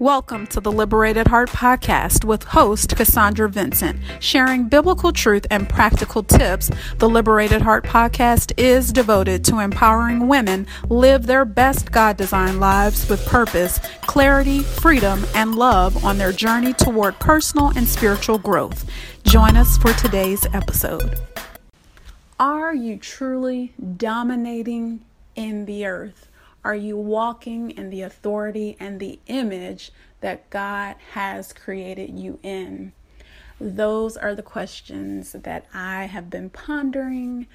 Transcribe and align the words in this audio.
Welcome 0.00 0.48
to 0.48 0.60
the 0.60 0.72
Liberated 0.72 1.28
Heart 1.28 1.50
Podcast 1.50 2.24
with 2.24 2.42
host 2.42 2.96
Cassandra 2.96 3.48
Vincent. 3.48 4.00
Sharing 4.18 4.68
biblical 4.68 5.12
truth 5.12 5.46
and 5.52 5.68
practical 5.68 6.24
tips, 6.24 6.68
the 6.98 7.08
Liberated 7.08 7.62
Heart 7.62 7.84
Podcast 7.84 8.52
is 8.56 8.92
devoted 8.92 9.44
to 9.44 9.60
empowering 9.60 10.26
women 10.26 10.66
live 10.88 11.26
their 11.26 11.44
best 11.44 11.92
God 11.92 12.16
designed 12.16 12.58
lives 12.58 13.08
with 13.08 13.24
purpose, 13.26 13.78
clarity, 14.00 14.64
freedom, 14.64 15.24
and 15.32 15.54
love 15.54 16.04
on 16.04 16.18
their 16.18 16.32
journey 16.32 16.72
toward 16.72 17.16
personal 17.20 17.68
and 17.76 17.86
spiritual 17.86 18.38
growth. 18.38 18.90
Join 19.22 19.56
us 19.56 19.78
for 19.78 19.92
today's 19.92 20.44
episode. 20.52 21.20
Are 22.40 22.74
you 22.74 22.96
truly 22.96 23.74
dominating 23.96 25.04
in 25.36 25.66
the 25.66 25.86
earth? 25.86 26.28
Are 26.64 26.74
you 26.74 26.96
walking 26.96 27.70
in 27.72 27.90
the 27.90 28.02
authority 28.02 28.76
and 28.80 28.98
the 28.98 29.20
image 29.26 29.92
that 30.20 30.48
God 30.48 30.96
has 31.12 31.52
created 31.52 32.18
you 32.18 32.38
in? 32.42 32.92
Those 33.60 34.16
are 34.16 34.34
the 34.34 34.42
questions 34.42 35.32
that 35.32 35.66
I 35.74 36.04
have 36.04 36.30
been 36.30 36.50
pondering. 36.50 37.46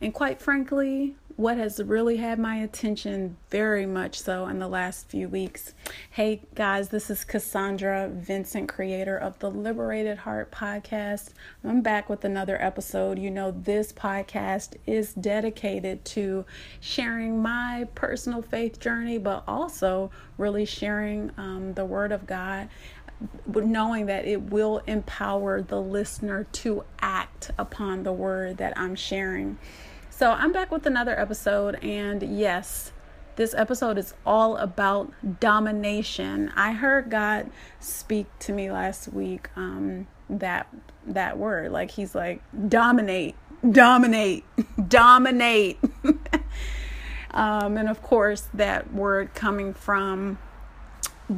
And 0.00 0.14
quite 0.14 0.40
frankly, 0.40 1.16
what 1.42 1.56
has 1.56 1.82
really 1.82 2.18
had 2.18 2.38
my 2.38 2.54
attention 2.58 3.36
very 3.50 3.84
much 3.84 4.20
so 4.20 4.46
in 4.46 4.60
the 4.60 4.68
last 4.68 5.08
few 5.08 5.28
weeks. 5.28 5.74
Hey 6.12 6.42
guys, 6.54 6.90
this 6.90 7.10
is 7.10 7.24
Cassandra 7.24 8.08
Vincent, 8.08 8.68
creator 8.68 9.18
of 9.18 9.36
the 9.40 9.50
Liberated 9.50 10.18
Heart 10.18 10.52
podcast. 10.52 11.30
I'm 11.64 11.80
back 11.80 12.08
with 12.08 12.24
another 12.24 12.62
episode. 12.62 13.18
You 13.18 13.32
know, 13.32 13.50
this 13.50 13.92
podcast 13.92 14.76
is 14.86 15.14
dedicated 15.14 16.04
to 16.04 16.44
sharing 16.78 17.42
my 17.42 17.88
personal 17.96 18.40
faith 18.40 18.78
journey, 18.78 19.18
but 19.18 19.42
also 19.48 20.12
really 20.38 20.64
sharing 20.64 21.32
um, 21.36 21.74
the 21.74 21.84
Word 21.84 22.12
of 22.12 22.24
God 22.24 22.68
knowing 23.46 24.06
that 24.06 24.26
it 24.26 24.42
will 24.42 24.78
empower 24.86 25.62
the 25.62 25.80
listener 25.80 26.44
to 26.50 26.84
act 27.00 27.52
upon 27.56 28.02
the 28.02 28.12
word 28.12 28.56
that 28.56 28.76
I'm 28.76 28.96
sharing. 28.96 29.58
So 30.22 30.30
I'm 30.30 30.52
back 30.52 30.70
with 30.70 30.86
another 30.86 31.18
episode, 31.18 31.82
and 31.82 32.22
yes, 32.22 32.92
this 33.34 33.54
episode 33.54 33.98
is 33.98 34.14
all 34.24 34.56
about 34.56 35.12
domination. 35.40 36.52
I 36.54 36.74
heard 36.74 37.10
God 37.10 37.50
speak 37.80 38.28
to 38.38 38.52
me 38.52 38.70
last 38.70 39.12
week 39.12 39.48
um, 39.56 40.06
that 40.30 40.68
that 41.08 41.38
word, 41.38 41.72
like 41.72 41.90
He's 41.90 42.14
like 42.14 42.40
dominate, 42.68 43.34
dominate, 43.68 44.44
dominate, 44.88 45.80
um, 47.32 47.76
and 47.76 47.88
of 47.88 48.00
course 48.00 48.48
that 48.54 48.94
word 48.94 49.34
coming 49.34 49.74
from 49.74 50.38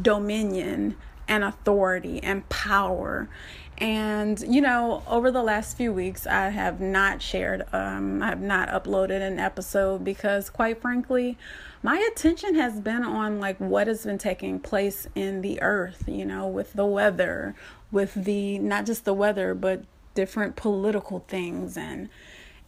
dominion 0.03 0.97
and 1.27 1.43
authority 1.43 2.23
and 2.23 2.47
power 2.51 3.31
and, 3.79 4.41
you 4.41 4.61
know, 4.61 5.03
over 5.09 5.31
the 5.31 5.43
last 5.43 5.77
few 5.77 5.93
weeks, 5.93 6.27
I 6.27 6.51
have 6.51 6.81
not 6.81 7.21
shared, 7.21 7.65
um, 7.73 8.23
I 8.23 8.29
have 8.29 8.41
not 8.41 8.69
uploaded 8.69 9.21
an 9.21 9.39
episode 9.39 10.05
because, 10.05 10.49
quite 10.49 10.81
frankly, 10.81 11.37
my 11.83 11.99
attention 12.13 12.55
has 12.55 12.81
been 12.81 13.03
on 13.03 13.41
like 13.41 13.59
what 13.59 13.89
has 13.89 14.05
been 14.05 14.19
taking 14.19 14.61
place 14.61 15.07
in 15.15 15.43
the 15.43 15.61
earth, 15.61 16.05
you 16.07 16.25
know, 16.25 16.47
with 16.47 16.73
the 16.75 16.87
weather, 16.87 17.55
with 17.91 18.15
the 18.15 18.59
not 18.59 18.87
just 18.87 19.05
the 19.05 19.15
weather, 19.15 19.55
but 19.55 19.85
different 20.15 20.57
political 20.57 21.25
things 21.27 21.77
and 21.77 22.09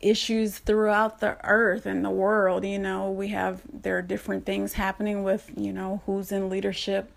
issues 0.00 0.58
throughout 0.58 1.20
the 1.20 1.38
earth 1.44 1.86
and 1.86 2.04
the 2.04 2.10
world. 2.10 2.64
You 2.64 2.78
know, 2.78 3.10
we 3.10 3.28
have, 3.28 3.62
there 3.72 3.96
are 3.96 4.02
different 4.02 4.44
things 4.44 4.74
happening 4.74 5.22
with, 5.22 5.50
you 5.56 5.72
know, 5.72 6.02
who's 6.04 6.32
in 6.32 6.50
leadership 6.50 7.12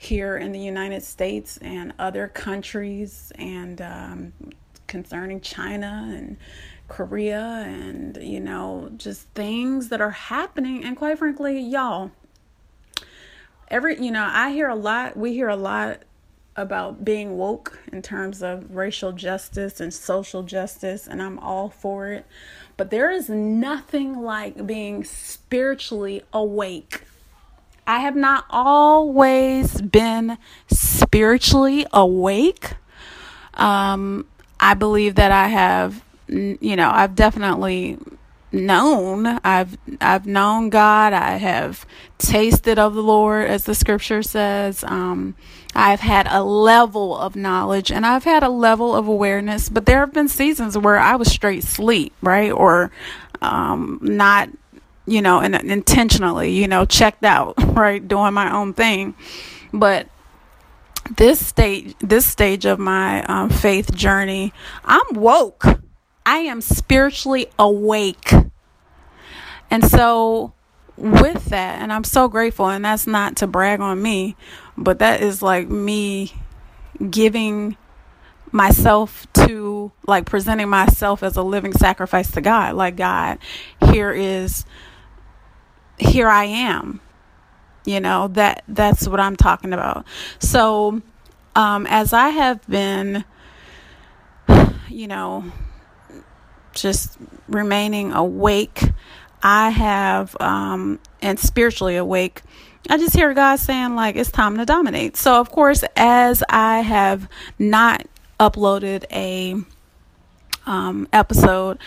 here 0.00 0.38
in 0.38 0.50
the 0.52 0.58
United 0.58 1.02
States 1.02 1.58
and 1.58 1.92
other 1.98 2.26
countries, 2.26 3.30
and 3.34 3.82
um, 3.82 4.32
concerning 4.86 5.42
China 5.42 6.08
and 6.10 6.38
Korea, 6.88 7.64
and 7.66 8.16
you 8.16 8.40
know, 8.40 8.90
just 8.96 9.28
things 9.34 9.90
that 9.90 10.00
are 10.00 10.10
happening. 10.10 10.84
And 10.84 10.96
quite 10.96 11.18
frankly, 11.18 11.60
y'all, 11.60 12.12
every 13.68 14.02
you 14.02 14.10
know, 14.10 14.26
I 14.26 14.52
hear 14.52 14.70
a 14.70 14.74
lot, 14.74 15.18
we 15.18 15.34
hear 15.34 15.50
a 15.50 15.56
lot 15.56 16.00
about 16.56 17.04
being 17.04 17.36
woke 17.36 17.78
in 17.92 18.00
terms 18.00 18.42
of 18.42 18.74
racial 18.74 19.12
justice 19.12 19.80
and 19.80 19.92
social 19.92 20.42
justice, 20.42 21.06
and 21.06 21.20
I'm 21.20 21.38
all 21.40 21.68
for 21.68 22.08
it. 22.08 22.24
But 22.78 22.88
there 22.90 23.10
is 23.10 23.28
nothing 23.28 24.22
like 24.22 24.66
being 24.66 25.04
spiritually 25.04 26.22
awake 26.32 27.02
I 27.86 28.00
have 28.00 28.16
not 28.16 28.44
always 28.50 29.80
been 29.80 30.38
spiritually 30.68 31.86
awake. 31.92 32.74
Um, 33.54 34.26
I 34.58 34.74
believe 34.74 35.16
that 35.16 35.32
I 35.32 35.48
have, 35.48 36.04
you 36.28 36.76
know, 36.76 36.90
I've 36.90 37.14
definitely 37.14 37.98
known. 38.52 39.26
I've 39.26 39.76
I've 40.00 40.26
known 40.26 40.70
God. 40.70 41.12
I 41.12 41.36
have 41.36 41.86
tasted 42.18 42.78
of 42.78 42.94
the 42.94 43.02
Lord, 43.02 43.48
as 43.48 43.64
the 43.64 43.74
Scripture 43.74 44.22
says. 44.22 44.84
Um, 44.84 45.34
I've 45.74 46.00
had 46.00 46.26
a 46.28 46.42
level 46.42 47.16
of 47.16 47.36
knowledge 47.36 47.92
and 47.92 48.04
I've 48.04 48.24
had 48.24 48.42
a 48.42 48.48
level 48.48 48.94
of 48.94 49.06
awareness, 49.06 49.68
but 49.68 49.86
there 49.86 50.00
have 50.00 50.12
been 50.12 50.28
seasons 50.28 50.76
where 50.76 50.98
I 50.98 51.16
was 51.16 51.30
straight 51.30 51.62
sleep, 51.62 52.12
right, 52.22 52.50
or 52.50 52.90
um, 53.40 53.98
not 54.02 54.48
you 55.06 55.22
know, 55.22 55.40
and 55.40 55.54
intentionally, 55.54 56.52
you 56.52 56.68
know, 56.68 56.84
checked 56.84 57.24
out, 57.24 57.54
right, 57.76 58.06
doing 58.06 58.34
my 58.34 58.52
own 58.54 58.74
thing. 58.74 59.14
But 59.72 60.08
this 61.16 61.44
stage, 61.44 61.94
this 62.00 62.26
stage 62.26 62.64
of 62.64 62.78
my 62.78 63.22
um, 63.24 63.50
faith 63.50 63.94
journey, 63.94 64.52
I'm 64.84 65.14
woke. 65.14 65.64
I 66.24 66.38
am 66.38 66.60
spiritually 66.60 67.48
awake. 67.58 68.32
And 69.70 69.88
so, 69.88 70.52
with 70.96 71.46
that, 71.46 71.80
and 71.80 71.92
I'm 71.92 72.04
so 72.04 72.28
grateful, 72.28 72.68
and 72.68 72.84
that's 72.84 73.06
not 73.06 73.36
to 73.36 73.46
brag 73.46 73.80
on 73.80 74.02
me, 74.02 74.36
but 74.76 74.98
that 74.98 75.22
is 75.22 75.42
like 75.42 75.68
me 75.68 76.34
giving 77.08 77.76
myself 78.52 79.26
to 79.32 79.92
like 80.06 80.26
presenting 80.26 80.68
myself 80.68 81.22
as 81.22 81.36
a 81.36 81.42
living 81.42 81.72
sacrifice 81.72 82.30
to 82.32 82.40
God. 82.40 82.74
Like, 82.74 82.96
God, 82.96 83.38
here 83.90 84.12
is 84.12 84.64
here 86.00 86.28
I 86.28 86.44
am. 86.44 87.00
You 87.84 88.00
know, 88.00 88.28
that 88.28 88.62
that's 88.68 89.08
what 89.08 89.20
I'm 89.20 89.36
talking 89.36 89.72
about. 89.72 90.06
So, 90.38 91.00
um, 91.56 91.86
as 91.86 92.12
I 92.12 92.28
have 92.28 92.66
been, 92.68 93.24
you 94.88 95.06
know, 95.06 95.44
just 96.72 97.16
remaining 97.48 98.12
awake, 98.12 98.82
I 99.42 99.70
have, 99.70 100.36
um, 100.40 101.00
and 101.22 101.38
spiritually 101.38 101.96
awake, 101.96 102.42
I 102.88 102.98
just 102.98 103.14
hear 103.14 103.32
God 103.34 103.56
saying, 103.56 103.94
like, 103.94 104.16
it's 104.16 104.30
time 104.30 104.56
to 104.58 104.66
dominate. 104.66 105.16
So, 105.16 105.40
of 105.40 105.50
course, 105.50 105.84
as 105.96 106.42
I 106.48 106.80
have 106.80 107.28
not 107.58 108.06
uploaded 108.38 109.04
a 109.12 109.56
um, 110.66 111.08
episode, 111.12 111.78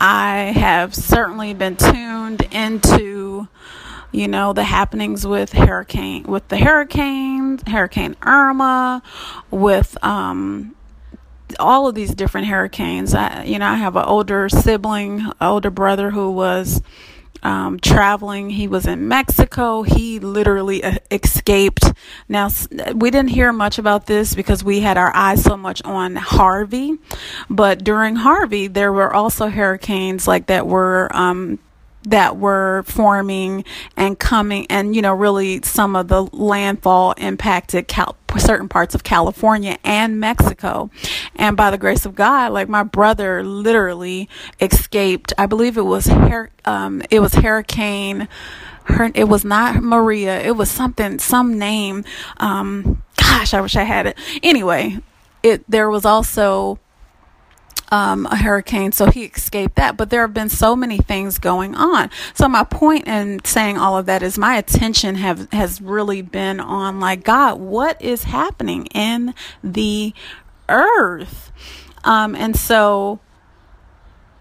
I 0.00 0.52
have 0.54 0.94
certainly 0.94 1.54
been 1.54 1.76
tuned 1.76 2.42
into 2.52 3.31
you 4.12 4.28
know 4.28 4.52
the 4.52 4.64
happenings 4.64 5.26
with 5.26 5.52
hurricane 5.52 6.22
with 6.24 6.46
the 6.48 6.58
hurricanes 6.58 7.62
hurricane 7.66 8.14
irma 8.22 9.02
with 9.50 9.96
um 10.04 10.74
all 11.58 11.88
of 11.88 11.94
these 11.94 12.14
different 12.14 12.46
hurricanes 12.46 13.14
I, 13.14 13.44
you 13.44 13.58
know 13.58 13.66
i 13.66 13.74
have 13.74 13.96
an 13.96 14.04
older 14.04 14.48
sibling 14.48 15.26
older 15.40 15.70
brother 15.70 16.10
who 16.10 16.30
was 16.30 16.82
um, 17.42 17.80
traveling. 17.80 18.50
He 18.50 18.68
was 18.68 18.86
in 18.86 19.08
Mexico. 19.08 19.82
He 19.82 20.20
literally 20.20 20.82
uh, 20.84 20.98
escaped. 21.10 21.92
Now, 22.28 22.50
we 22.94 23.10
didn't 23.10 23.30
hear 23.30 23.52
much 23.52 23.78
about 23.78 24.06
this 24.06 24.34
because 24.34 24.62
we 24.62 24.80
had 24.80 24.96
our 24.96 25.14
eyes 25.14 25.42
so 25.42 25.56
much 25.56 25.82
on 25.82 26.16
Harvey. 26.16 26.98
But 27.50 27.82
during 27.82 28.16
Harvey, 28.16 28.68
there 28.68 28.92
were 28.92 29.12
also 29.12 29.48
hurricanes 29.48 30.28
like 30.28 30.46
that 30.46 30.66
were 30.66 31.10
um, 31.14 31.58
that 32.04 32.36
were 32.36 32.82
forming 32.86 33.64
and 33.96 34.18
coming 34.18 34.66
and 34.68 34.94
you 34.96 35.02
know 35.02 35.12
really 35.14 35.60
some 35.62 35.94
of 35.96 36.08
the 36.08 36.22
landfall 36.32 37.12
impacted 37.12 37.88
Cal- 37.88 38.16
certain 38.38 38.68
parts 38.68 38.94
of 38.94 39.04
California 39.04 39.78
and 39.84 40.18
Mexico. 40.18 40.90
And 41.36 41.56
by 41.56 41.70
the 41.70 41.78
grace 41.78 42.06
of 42.06 42.14
God 42.14 42.52
like 42.52 42.68
my 42.68 42.82
brother 42.82 43.42
literally 43.44 44.28
escaped. 44.60 45.32
I 45.38 45.46
believe 45.46 45.76
it 45.76 45.82
was 45.82 46.06
her- 46.06 46.50
um, 46.64 47.02
it 47.10 47.20
was 47.20 47.34
hurricane 47.34 48.28
her 48.84 49.10
it 49.14 49.28
was 49.28 49.44
not 49.44 49.80
Maria 49.82 50.40
it 50.40 50.56
was 50.56 50.70
something 50.70 51.18
some 51.18 51.58
name. 51.58 52.04
Um, 52.38 53.02
gosh 53.16 53.54
I 53.54 53.60
wish 53.60 53.76
I 53.76 53.84
had 53.84 54.06
it. 54.06 54.18
Anyway 54.42 54.98
it 55.42 55.64
there 55.68 55.90
was 55.90 56.04
also 56.04 56.78
um, 57.92 58.24
a 58.26 58.36
hurricane, 58.36 58.90
so 58.90 59.06
he 59.10 59.24
escaped 59.24 59.76
that. 59.76 59.98
But 59.98 60.08
there 60.08 60.22
have 60.22 60.32
been 60.32 60.48
so 60.48 60.74
many 60.74 60.96
things 60.96 61.38
going 61.38 61.74
on. 61.74 62.10
So 62.32 62.48
my 62.48 62.64
point 62.64 63.06
in 63.06 63.44
saying 63.44 63.76
all 63.76 63.98
of 63.98 64.06
that 64.06 64.22
is 64.22 64.38
my 64.38 64.56
attention 64.56 65.16
have 65.16 65.52
has 65.52 65.80
really 65.82 66.22
been 66.22 66.58
on 66.58 67.00
like 67.00 67.22
God, 67.22 67.60
what 67.60 68.00
is 68.00 68.24
happening 68.24 68.86
in 68.86 69.34
the 69.62 70.14
earth? 70.70 71.52
Um, 72.02 72.34
and 72.34 72.56
so 72.56 73.20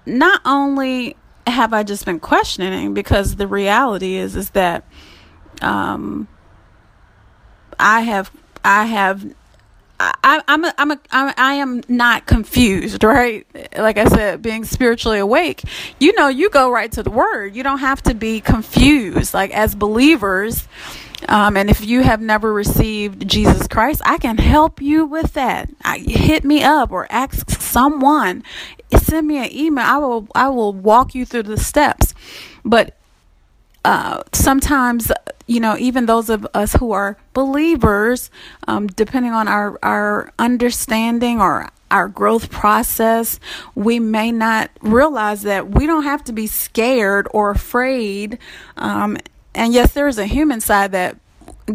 not 0.06 0.42
only 0.46 1.18
have 1.46 1.74
I 1.74 1.84
just 1.84 2.06
been 2.06 2.22
questioning 2.22 2.94
because 2.94 3.36
the 3.36 3.48
reality 3.48 4.16
is 4.16 4.38
is 4.38 4.52
that 4.52 4.86
um, 5.62 6.30
I 7.78 8.02
have 8.02 8.32
I 8.64 8.86
have 8.86 9.34
I, 10.24 10.42
I'm 10.48 10.66
a, 10.66 10.74
I'm 10.78 10.92
a, 10.92 11.00
I 11.12 11.54
am 11.56 11.82
not 11.88 12.26
confused, 12.26 13.04
right? 13.04 13.46
Like 13.78 13.98
I 13.98 14.06
said, 14.06 14.42
being 14.42 14.64
spiritually 14.66 15.20
awake, 15.20 15.64
you 16.00 16.14
know, 16.14 16.28
you 16.28 16.50
go 16.50 16.72
right 16.72 16.92
to 16.94 17.04
the 17.04 17.12
word. 17.12 17.56
You 17.56 17.64
don't 17.64 17.80
have 17.80 18.02
to 18.04 18.14
be 18.14 18.42
confused. 18.42 19.34
Like 19.34 19.52
as 19.52 19.76
believers, 19.76 20.68
um, 21.28 21.56
and 21.56 21.70
if 21.70 21.86
you 21.86 22.02
have 22.02 22.22
never 22.22 22.52
received 22.52 23.28
Jesus 23.28 23.68
Christ, 23.68 24.02
I 24.06 24.18
can 24.18 24.38
help 24.38 24.82
you 24.82 25.06
with 25.06 25.34
that. 25.34 25.70
I, 25.84 26.00
hit 26.00 26.44
me 26.44 26.64
up 26.64 26.92
or 26.92 27.12
ask 27.12 27.50
someone. 27.50 28.44
Send 28.98 29.28
me 29.28 29.38
an 29.38 29.52
email. 29.54 29.86
I 29.86 29.98
will 29.98 30.28
I 30.34 30.50
will 30.50 30.74
walk 30.74 31.16
you 31.16 31.26
through 31.26 31.44
the 31.44 31.58
steps. 31.58 32.14
But 32.66 32.98
uh, 33.86 34.24
sometimes, 34.34 35.12
you 35.48 35.60
know, 35.60 35.76
even 35.78 36.06
those 36.06 36.30
of 36.30 36.48
us 36.54 36.74
who 36.74 36.92
are 36.92 37.18
believers, 37.34 38.30
um, 38.68 38.88
depending 38.88 39.32
on 39.32 39.48
our, 39.48 39.78
our 39.84 40.34
understanding 40.40 41.42
or 41.42 41.70
our 41.90 42.08
growth 42.08 42.50
process, 42.50 43.40
we 43.76 44.00
may 44.00 44.32
not 44.32 44.72
realize 44.82 45.44
that 45.44 45.70
we 45.70 45.86
don't 45.86 46.04
have 46.04 46.24
to 46.24 46.34
be 46.34 46.48
scared 46.48 47.28
or 47.32 47.52
afraid. 47.52 48.38
Um, 48.78 49.18
and 49.54 49.74
yes, 49.74 49.94
there 49.94 50.08
is 50.08 50.18
a 50.18 50.26
human 50.26 50.62
side 50.62 50.94
that 50.94 51.18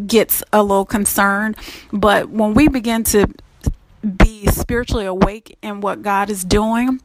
gets 0.07 0.43
a 0.53 0.63
little 0.63 0.87
concerned, 0.87 1.57
but 1.93 2.31
when 2.31 2.55
we 2.55 2.69
begin 2.69 3.05
to 3.05 3.29
be 4.17 4.47
spiritually 4.47 5.07
awake 5.07 5.59
in 5.63 5.81
what 5.81 6.03
God 6.03 6.31
is 6.31 6.45
doing 6.45 7.01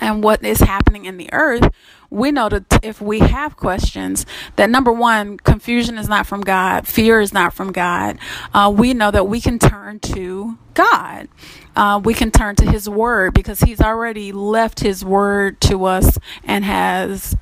and 0.00 0.22
what 0.22 0.44
is 0.44 0.60
happening 0.60 1.04
in 1.04 1.16
the 1.16 1.32
earth, 1.32 1.70
we 2.10 2.30
know 2.30 2.48
that 2.48 2.80
if 2.82 3.00
we 3.00 3.18
have 3.18 3.56
questions, 3.56 4.24
that 4.56 4.70
number 4.70 4.92
one, 4.92 5.38
confusion 5.38 5.98
is 5.98 6.08
not 6.08 6.26
from 6.26 6.40
God, 6.40 6.86
fear 6.86 7.20
is 7.20 7.32
not 7.32 7.52
from 7.52 7.72
God. 7.72 8.18
Uh, 8.54 8.72
we 8.74 8.94
know 8.94 9.10
that 9.10 9.26
we 9.26 9.40
can 9.40 9.58
turn 9.58 10.00
to 10.00 10.58
God. 10.74 11.28
Uh, 11.76 12.00
we 12.02 12.14
can 12.14 12.30
turn 12.30 12.56
to 12.56 12.70
His 12.70 12.88
Word 12.88 13.34
because 13.34 13.60
He's 13.60 13.80
already 13.80 14.32
left 14.32 14.80
His 14.80 15.04
Word 15.04 15.60
to 15.62 15.84
us 15.84 16.18
and 16.44 16.64
has 16.64 17.36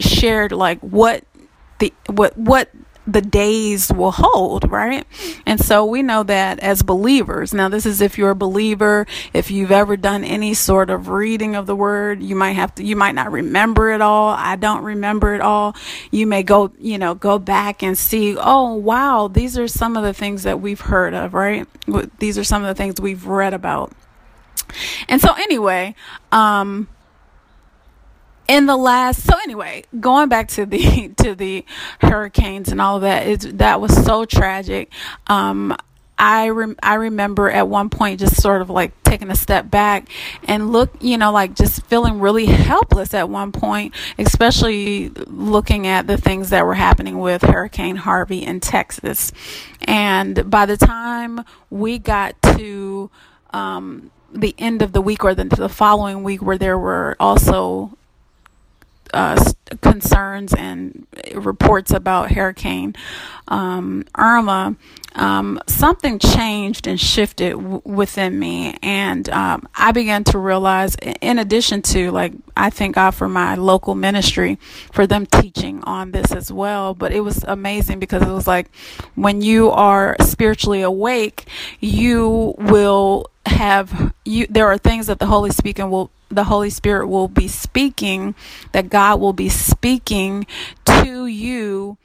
shared 0.00 0.52
like 0.52 0.80
what 0.80 1.24
the 1.78 1.92
what 2.06 2.36
what 2.36 2.70
the 3.08 3.22
days 3.22 3.90
will 3.90 4.12
hold, 4.12 4.70
right? 4.70 5.06
And 5.46 5.58
so 5.58 5.84
we 5.86 6.02
know 6.02 6.22
that 6.24 6.58
as 6.58 6.82
believers. 6.82 7.54
Now, 7.54 7.70
this 7.70 7.86
is 7.86 8.02
if 8.02 8.18
you're 8.18 8.30
a 8.30 8.36
believer, 8.36 9.06
if 9.32 9.50
you've 9.50 9.72
ever 9.72 9.96
done 9.96 10.24
any 10.24 10.52
sort 10.52 10.90
of 10.90 11.08
reading 11.08 11.56
of 11.56 11.66
the 11.66 11.74
word, 11.74 12.22
you 12.22 12.36
might 12.36 12.52
have 12.52 12.74
to, 12.74 12.84
you 12.84 12.96
might 12.96 13.14
not 13.14 13.32
remember 13.32 13.90
it 13.90 14.02
all. 14.02 14.28
I 14.28 14.56
don't 14.56 14.84
remember 14.84 15.34
it 15.34 15.40
all. 15.40 15.74
You 16.10 16.26
may 16.26 16.42
go, 16.42 16.70
you 16.78 16.98
know, 16.98 17.14
go 17.14 17.38
back 17.38 17.82
and 17.82 17.96
see, 17.96 18.36
oh, 18.36 18.74
wow, 18.74 19.28
these 19.28 19.56
are 19.56 19.68
some 19.68 19.96
of 19.96 20.02
the 20.02 20.12
things 20.12 20.42
that 20.42 20.60
we've 20.60 20.80
heard 20.80 21.14
of, 21.14 21.32
right? 21.32 21.66
These 22.18 22.36
are 22.36 22.44
some 22.44 22.62
of 22.62 22.68
the 22.68 22.74
things 22.74 23.00
we've 23.00 23.26
read 23.26 23.54
about. 23.54 23.90
And 25.08 25.18
so, 25.22 25.32
anyway, 25.32 25.94
um, 26.30 26.88
in 28.48 28.66
the 28.66 28.76
last 28.76 29.22
so 29.22 29.34
anyway 29.42 29.84
going 30.00 30.28
back 30.28 30.48
to 30.48 30.66
the 30.66 31.08
to 31.16 31.34
the 31.34 31.64
hurricanes 32.00 32.70
and 32.70 32.80
all 32.80 32.96
of 32.96 33.02
that 33.02 33.26
it 33.26 33.58
that 33.58 33.80
was 33.80 33.94
so 34.04 34.24
tragic 34.24 34.90
um 35.28 35.76
I 36.18 36.48
rem- 36.48 36.76
I 36.82 36.94
remember 36.94 37.48
at 37.48 37.68
one 37.68 37.90
point 37.90 38.18
just 38.18 38.42
sort 38.42 38.60
of 38.60 38.68
like 38.68 38.90
taking 39.04 39.30
a 39.30 39.36
step 39.36 39.70
back 39.70 40.08
and 40.44 40.72
look, 40.72 40.90
you 41.00 41.16
know, 41.16 41.30
like 41.30 41.54
just 41.54 41.84
feeling 41.86 42.18
really 42.18 42.46
helpless 42.46 43.14
at 43.14 43.28
one 43.28 43.52
point, 43.52 43.94
especially 44.18 45.10
looking 45.10 45.86
at 45.86 46.08
the 46.08 46.16
things 46.16 46.50
that 46.50 46.66
were 46.66 46.74
happening 46.74 47.18
with 47.20 47.42
Hurricane 47.42 47.96
Harvey 47.96 48.44
in 48.44 48.58
Texas. 48.58 49.32
And 49.82 50.50
by 50.50 50.66
the 50.66 50.76
time 50.76 51.44
we 51.70 51.98
got 51.98 52.40
to 52.56 53.10
um, 53.52 54.10
the 54.32 54.54
end 54.58 54.82
of 54.82 54.92
the 54.92 55.00
week 55.00 55.24
or 55.24 55.34
the, 55.34 55.44
the 55.44 55.68
following 55.68 56.24
week, 56.24 56.42
where 56.42 56.58
there 56.58 56.78
were 56.78 57.16
also 57.20 57.96
uh, 59.14 59.52
concerns 59.80 60.54
and 60.54 61.06
reports 61.34 61.90
about 61.90 62.32
Hurricane 62.32 62.94
um, 63.48 64.04
Irma, 64.16 64.76
um, 65.14 65.60
something 65.66 66.18
changed 66.18 66.86
and 66.86 67.00
shifted 67.00 67.52
w- 67.52 67.82
within 67.84 68.38
me. 68.38 68.76
And 68.82 69.28
um, 69.30 69.68
I 69.74 69.92
began 69.92 70.24
to 70.24 70.38
realize, 70.38 70.96
in 70.96 71.38
addition 71.38 71.82
to, 71.82 72.10
like, 72.10 72.32
I 72.56 72.70
thank 72.70 72.94
God 72.94 73.12
for 73.12 73.28
my 73.28 73.54
local 73.54 73.94
ministry 73.94 74.58
for 74.92 75.06
them 75.06 75.26
teaching 75.26 75.82
on 75.84 76.12
this 76.12 76.30
as 76.32 76.52
well. 76.52 76.94
But 76.94 77.12
it 77.12 77.20
was 77.20 77.42
amazing 77.44 77.98
because 77.98 78.22
it 78.22 78.30
was 78.30 78.46
like 78.46 78.70
when 79.14 79.42
you 79.42 79.70
are 79.70 80.16
spiritually 80.20 80.82
awake, 80.82 81.48
you 81.80 82.54
will 82.58 83.30
have 83.58 84.12
you 84.24 84.46
there 84.46 84.68
are 84.68 84.78
things 84.78 85.08
that 85.08 85.18
the 85.18 85.26
holy 85.26 85.50
will 85.90 86.12
the 86.28 86.44
holy 86.44 86.70
spirit 86.70 87.08
will 87.08 87.26
be 87.26 87.48
speaking 87.48 88.32
that 88.70 88.88
god 88.88 89.18
will 89.18 89.32
be 89.32 89.48
speaking 89.48 90.46
to 90.84 91.26
you 91.26 91.98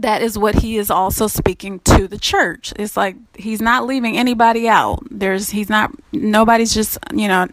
that 0.00 0.22
is 0.22 0.38
what 0.38 0.56
he 0.56 0.78
is 0.78 0.90
also 0.90 1.26
speaking 1.26 1.78
to 1.80 2.08
the 2.08 2.18
church. 2.18 2.72
It's 2.76 2.96
like 2.96 3.16
he's 3.36 3.60
not 3.60 3.86
leaving 3.86 4.16
anybody 4.16 4.68
out. 4.68 5.02
There's 5.10 5.50
he's 5.50 5.68
not 5.68 5.92
nobody's 6.12 6.74
just 6.74 6.98
you 7.14 7.28
know 7.28 7.46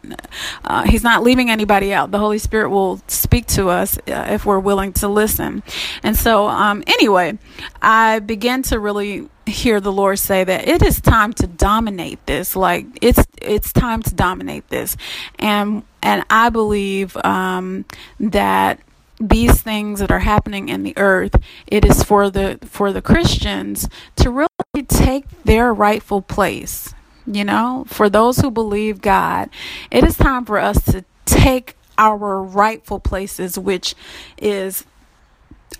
uh, 0.63 0.83
he's 0.83 1.03
not 1.03 1.23
leaving 1.23 1.49
anybody 1.49 1.93
out. 1.93 2.11
The 2.11 2.19
Holy 2.19 2.37
Spirit 2.37 2.69
will 2.69 3.01
speak 3.07 3.47
to 3.47 3.69
us 3.69 3.97
uh, 4.07 4.27
if 4.29 4.45
we're 4.45 4.59
willing 4.59 4.93
to 4.93 5.07
listen. 5.07 5.61
And 6.03 6.15
so 6.15 6.47
um, 6.47 6.83
anyway, 6.87 7.37
I 7.81 8.19
began 8.19 8.63
to 8.63 8.79
really 8.79 9.29
hear 9.45 9.79
the 9.79 9.91
Lord 9.91 10.19
say 10.19 10.43
that 10.43 10.67
it 10.67 10.81
is 10.81 11.01
time 11.01 11.33
to 11.33 11.47
dominate 11.47 12.25
this. 12.25 12.55
Like 12.55 12.85
it's 13.01 13.25
it's 13.41 13.73
time 13.73 14.03
to 14.03 14.15
dominate 14.15 14.69
this, 14.69 14.95
and 15.37 15.83
and 16.01 16.23
I 16.29 16.49
believe 16.49 17.17
um, 17.17 17.85
that 18.19 18.79
these 19.19 19.61
things 19.61 19.99
that 19.99 20.11
are 20.11 20.19
happening 20.19 20.69
in 20.69 20.83
the 20.83 20.93
earth 20.97 21.35
it 21.65 21.83
is 21.83 22.03
for 22.03 22.29
the 22.29 22.59
for 22.63 22.93
the 22.93 23.01
christians 23.01 23.89
to 24.15 24.29
really 24.29 24.85
take 24.87 25.25
their 25.43 25.73
rightful 25.73 26.21
place 26.21 26.93
you 27.29 27.43
know? 27.43 27.83
For 27.87 28.09
those 28.09 28.37
who 28.37 28.49
believe 28.49 29.01
god 29.01 29.49
it 29.91 30.03
is 30.03 30.17
time 30.17 30.45
for 30.45 30.57
us 30.57 30.83
to 30.85 31.03
take 31.25 31.75
our 31.97 32.41
rightful 32.41 32.99
places 32.99 33.57
which 33.57 33.95
is 34.37 34.85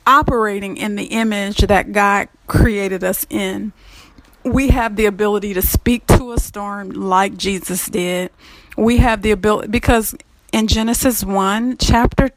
operating 0.05 0.77
in 0.77 0.95
the 0.95 1.05
image 1.05 1.59
that 1.59 1.91
god 1.91 2.27
created 2.47 3.03
us 3.03 3.25
in. 3.29 3.71
We 4.43 4.69
have 4.69 4.95
the 4.95 5.05
ability 5.05 5.53
to 5.53 5.61
speak 5.61 6.07
to 6.07 6.31
a 6.31 6.39
storm 6.39 6.89
like 6.89 7.37
jesus 7.37 7.87
did. 7.87 8.31
We 8.75 8.97
have 8.97 9.21
the 9.21 9.31
ability 9.31 9.69
because 9.69 10.15
in 10.51 10.67
genesis 10.67 11.23
1 11.23 11.77
chapter 11.77 12.31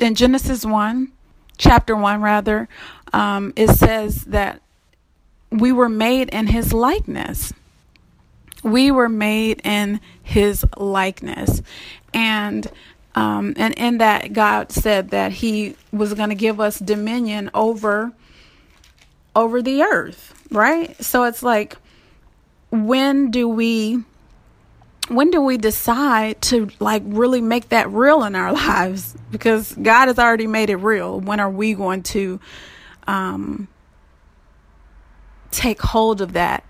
in 0.00 0.14
Genesis 0.14 0.64
1, 0.64 1.12
chapter 1.58 1.94
1, 1.94 2.20
rather, 2.20 2.68
um, 3.12 3.52
it 3.56 3.68
says 3.70 4.24
that 4.26 4.60
we 5.50 5.72
were 5.72 5.88
made 5.88 6.28
in 6.30 6.48
his 6.48 6.72
likeness. 6.72 7.52
We 8.62 8.90
were 8.90 9.08
made 9.08 9.60
in 9.64 10.00
his 10.22 10.64
likeness. 10.76 11.62
And 12.12 12.70
um, 13.14 13.54
and 13.56 13.74
in 13.74 13.98
that, 13.98 14.32
God 14.32 14.70
said 14.70 15.10
that 15.10 15.32
He 15.32 15.76
was 15.92 16.14
going 16.14 16.28
to 16.28 16.34
give 16.34 16.60
us 16.60 16.78
dominion 16.78 17.50
over 17.54 18.12
over 19.34 19.62
the 19.62 19.82
earth, 19.82 20.34
right? 20.50 21.00
So 21.02 21.24
it's 21.24 21.42
like, 21.42 21.76
when 22.70 23.30
do 23.30 23.48
we 23.48 24.04
when 25.10 25.30
do 25.30 25.40
we 25.40 25.58
decide 25.58 26.40
to 26.42 26.70
like 26.78 27.02
really 27.04 27.40
make 27.40 27.70
that 27.70 27.90
real 27.90 28.22
in 28.22 28.34
our 28.36 28.52
lives? 28.68 29.16
Because 29.30 29.74
god 29.74 30.06
has 30.06 30.18
already 30.18 30.46
made 30.46 30.70
it 30.70 30.76
real. 30.76 31.20
When 31.20 31.40
are 31.40 31.50
we 31.50 31.74
going 31.74 32.02
to 32.04 32.40
um 33.06 33.68
take 35.50 35.82
hold 35.82 36.20
of 36.20 36.32
that? 36.34 36.64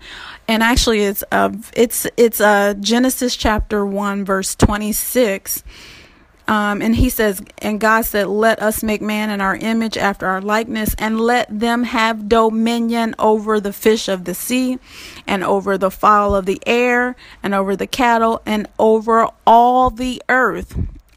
And 0.47 0.63
actually 0.63 1.01
it's 1.01 1.23
a, 1.31 1.55
it's 1.73 2.07
it's 2.17 2.39
a 2.39 2.75
genesis 2.79 3.35
chapter 3.35 3.85
1 3.85 4.25
verse 4.25 4.55
26 4.55 5.63
Um, 6.47 6.81
and 6.81 6.95
he 6.95 7.09
says, 7.09 7.41
and 7.59 7.79
God 7.79 8.03
said, 8.05 8.27
Let 8.27 8.61
us 8.61 8.83
make 8.83 9.01
man 9.01 9.29
in 9.29 9.41
our 9.41 9.55
image 9.55 9.97
after 9.97 10.27
our 10.27 10.41
likeness, 10.41 10.95
and 10.97 11.19
let 11.19 11.47
them 11.49 11.83
have 11.83 12.27
dominion 12.27 13.15
over 13.19 13.59
the 13.59 13.73
fish 13.73 14.07
of 14.07 14.25
the 14.25 14.33
sea, 14.33 14.79
and 15.27 15.43
over 15.43 15.77
the 15.77 15.91
fowl 15.91 16.35
of 16.35 16.45
the 16.45 16.61
air, 16.65 17.15
and 17.43 17.53
over 17.53 17.75
the 17.75 17.87
cattle, 17.87 18.41
and 18.45 18.67
over 18.79 19.27
all 19.45 19.89
the 19.89 20.21
earth, 20.29 20.77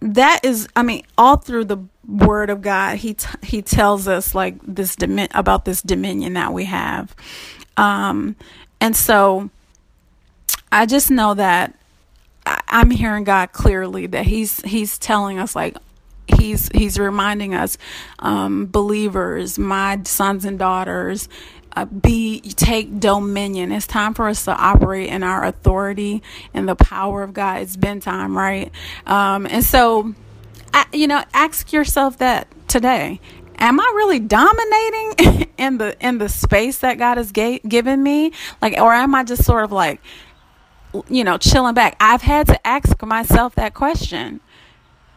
that 0.00 0.40
is 0.44 0.68
i 0.76 0.82
mean 0.82 1.02
all 1.16 1.36
through 1.36 1.64
the 1.64 1.78
word 2.06 2.50
of 2.50 2.62
god 2.62 2.98
he 2.98 3.14
t- 3.14 3.26
he 3.42 3.62
tells 3.62 4.06
us 4.06 4.34
like 4.34 4.54
this 4.62 4.94
domin- 4.96 5.28
about 5.34 5.64
this 5.64 5.82
dominion 5.82 6.34
that 6.34 6.52
we 6.52 6.64
have. 6.66 7.14
Um 7.76 8.36
and 8.80 8.94
so 8.96 9.50
i 10.70 10.86
just 10.86 11.10
know 11.10 11.34
that 11.34 11.74
I- 12.46 12.62
i'm 12.68 12.90
hearing 12.90 13.24
god 13.24 13.52
clearly 13.52 14.06
that 14.06 14.26
he's 14.26 14.60
he's 14.62 14.98
telling 14.98 15.38
us 15.38 15.56
like 15.56 15.76
he's 16.38 16.68
he's 16.74 16.98
reminding 16.98 17.54
us 17.54 17.78
um 18.18 18.66
believers 18.66 19.58
my 19.58 20.00
sons 20.04 20.44
and 20.44 20.58
daughters 20.58 21.28
be 21.84 22.40
take 22.40 22.98
dominion. 22.98 23.70
It's 23.70 23.86
time 23.86 24.14
for 24.14 24.28
us 24.28 24.44
to 24.46 24.52
operate 24.52 25.10
in 25.10 25.22
our 25.22 25.44
authority 25.44 26.22
and 26.54 26.68
the 26.68 26.74
power 26.76 27.22
of 27.22 27.34
God. 27.34 27.62
It's 27.62 27.76
been 27.76 28.00
time, 28.00 28.36
right? 28.36 28.72
Um, 29.06 29.46
and 29.46 29.62
so, 29.62 30.14
you 30.92 31.06
know, 31.06 31.22
ask 31.34 31.72
yourself 31.72 32.18
that 32.18 32.48
today. 32.68 33.20
Am 33.58 33.80
I 33.80 33.92
really 33.96 34.18
dominating 34.18 35.48
in 35.58 35.78
the 35.78 35.96
in 36.00 36.18
the 36.18 36.28
space 36.28 36.78
that 36.78 36.98
God 36.98 37.16
has 37.16 37.32
ga- 37.32 37.60
given 37.60 38.02
me? 38.02 38.32
Like, 38.60 38.78
or 38.78 38.92
am 38.92 39.14
I 39.14 39.24
just 39.24 39.44
sort 39.44 39.64
of 39.64 39.72
like, 39.72 40.00
you 41.08 41.24
know, 41.24 41.38
chilling 41.38 41.74
back? 41.74 41.96
I've 42.00 42.22
had 42.22 42.46
to 42.48 42.66
ask 42.66 43.02
myself 43.02 43.54
that 43.54 43.72
question 43.74 44.40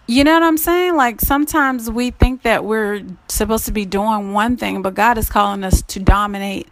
you 0.10 0.24
know 0.24 0.34
what 0.34 0.42
I'm 0.42 0.58
saying? 0.58 0.96
Like 0.96 1.22
sometimes 1.22 1.88
we 1.88 2.10
think 2.10 2.42
that 2.42 2.66
we're 2.66 3.04
supposed 3.28 3.68
to 3.68 3.72
be 3.72 3.86
doing 3.86 4.34
one 4.34 4.58
thing, 4.58 4.82
but 4.82 4.96
God 4.96 5.20
is 5.20 5.30
calling 5.30 5.64
us 5.64 5.84
to 5.84 6.00
dominate 6.00 6.68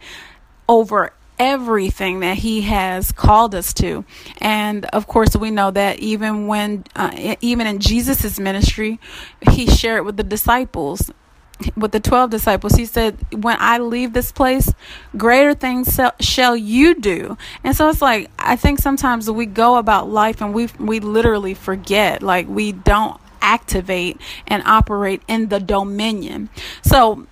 over 0.68 1.12
everything 1.38 2.18
that 2.18 2.38
he 2.38 2.62
has 2.62 3.12
called 3.12 3.54
us 3.54 3.72
to. 3.74 4.04
And 4.40 4.86
of 4.86 5.06
course 5.06 5.36
we 5.36 5.52
know 5.52 5.70
that 5.70 6.00
even 6.00 6.48
when 6.48 6.82
uh, 6.96 7.36
even 7.40 7.68
in 7.68 7.78
jesus's 7.78 8.40
ministry 8.40 8.98
he 9.52 9.68
shared 9.68 10.04
with 10.04 10.16
the 10.16 10.24
disciples 10.24 11.12
with 11.76 11.92
the 11.92 12.00
12 12.00 12.30
disciples. 12.30 12.74
He 12.74 12.86
said 12.86 13.24
when 13.32 13.56
i 13.60 13.78
leave 13.78 14.14
this 14.14 14.32
place 14.32 14.72
greater 15.16 15.54
things 15.54 16.00
shall 16.18 16.56
you 16.56 16.96
do. 16.96 17.38
And 17.62 17.76
so 17.76 17.88
it's 17.88 18.02
like 18.02 18.32
i 18.36 18.56
think 18.56 18.80
sometimes 18.80 19.30
we 19.30 19.46
go 19.46 19.76
about 19.76 20.10
life 20.10 20.40
and 20.40 20.52
we 20.52 20.66
we 20.80 20.98
literally 20.98 21.54
forget. 21.54 22.20
Like 22.20 22.48
we 22.48 22.72
don't 22.72 23.20
activate 23.40 24.20
and 24.46 24.62
operate 24.64 25.22
in 25.28 25.48
the 25.48 25.60
dominion. 25.60 26.48
So, 26.82 27.26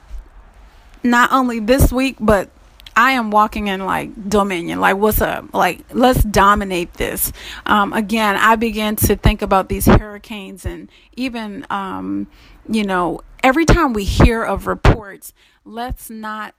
not 1.03 1.33
only 1.33 1.61
this 1.61 1.93
week, 1.93 2.17
but 2.19 2.51
I 2.97 3.13
am 3.13 3.31
walking 3.31 3.67
in 3.67 3.85
like 3.85 4.29
dominion. 4.29 4.81
Like, 4.81 4.97
what's 4.97 5.21
up? 5.21 5.53
Like, 5.53 5.81
let's 5.93 6.23
dominate 6.23 6.95
this. 6.95 7.33
Um, 7.67 7.93
again, 7.93 8.37
I 8.37 8.57
began 8.57 8.97
to 8.97 9.17
think 9.17 9.43
about 9.43 9.69
these 9.69 9.87
hurricanes 9.87 10.65
and 10.65 10.89
even, 11.15 11.67
um, 11.69 12.27
you 12.69 12.85
know, 12.85 13.21
every 13.43 13.67
time 13.67 13.93
we 13.93 14.05
hear 14.05 14.43
of 14.43 14.67
reports, 14.67 15.35
let's 15.65 16.09
not 16.09 16.55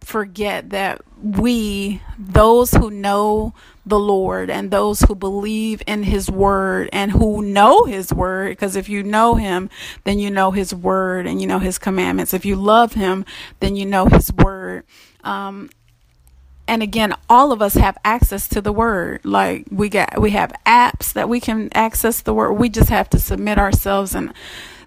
forget 0.00 0.70
that 0.70 1.00
we, 1.22 2.00
those 2.18 2.72
who 2.72 2.90
know 2.90 3.54
the 3.84 3.98
Lord 3.98 4.50
and 4.50 4.70
those 4.70 5.00
who 5.02 5.14
believe 5.14 5.82
in 5.86 6.02
His 6.02 6.30
Word 6.30 6.88
and 6.92 7.10
who 7.10 7.42
know 7.42 7.84
His 7.84 8.12
Word, 8.12 8.50
because 8.50 8.76
if 8.76 8.88
you 8.88 9.02
know 9.02 9.34
Him, 9.34 9.70
then 10.04 10.18
you 10.18 10.30
know 10.30 10.50
His 10.50 10.74
Word 10.74 11.26
and 11.26 11.40
you 11.40 11.46
know 11.46 11.58
His 11.58 11.78
commandments. 11.78 12.34
If 12.34 12.44
you 12.44 12.56
love 12.56 12.94
Him, 12.94 13.24
then 13.60 13.76
you 13.76 13.86
know 13.86 14.06
His 14.06 14.32
Word. 14.32 14.84
Um, 15.24 15.70
and 16.68 16.82
again, 16.82 17.14
all 17.30 17.52
of 17.52 17.62
us 17.62 17.74
have 17.74 17.96
access 18.04 18.48
to 18.48 18.60
the 18.60 18.72
Word. 18.72 19.24
Like 19.24 19.66
we 19.70 19.88
got, 19.88 20.20
we 20.20 20.30
have 20.30 20.52
apps 20.66 21.12
that 21.12 21.28
we 21.28 21.40
can 21.40 21.70
access 21.74 22.20
the 22.20 22.34
Word. 22.34 22.54
We 22.54 22.68
just 22.68 22.88
have 22.88 23.08
to 23.10 23.18
submit 23.18 23.58
ourselves 23.58 24.14
and 24.14 24.32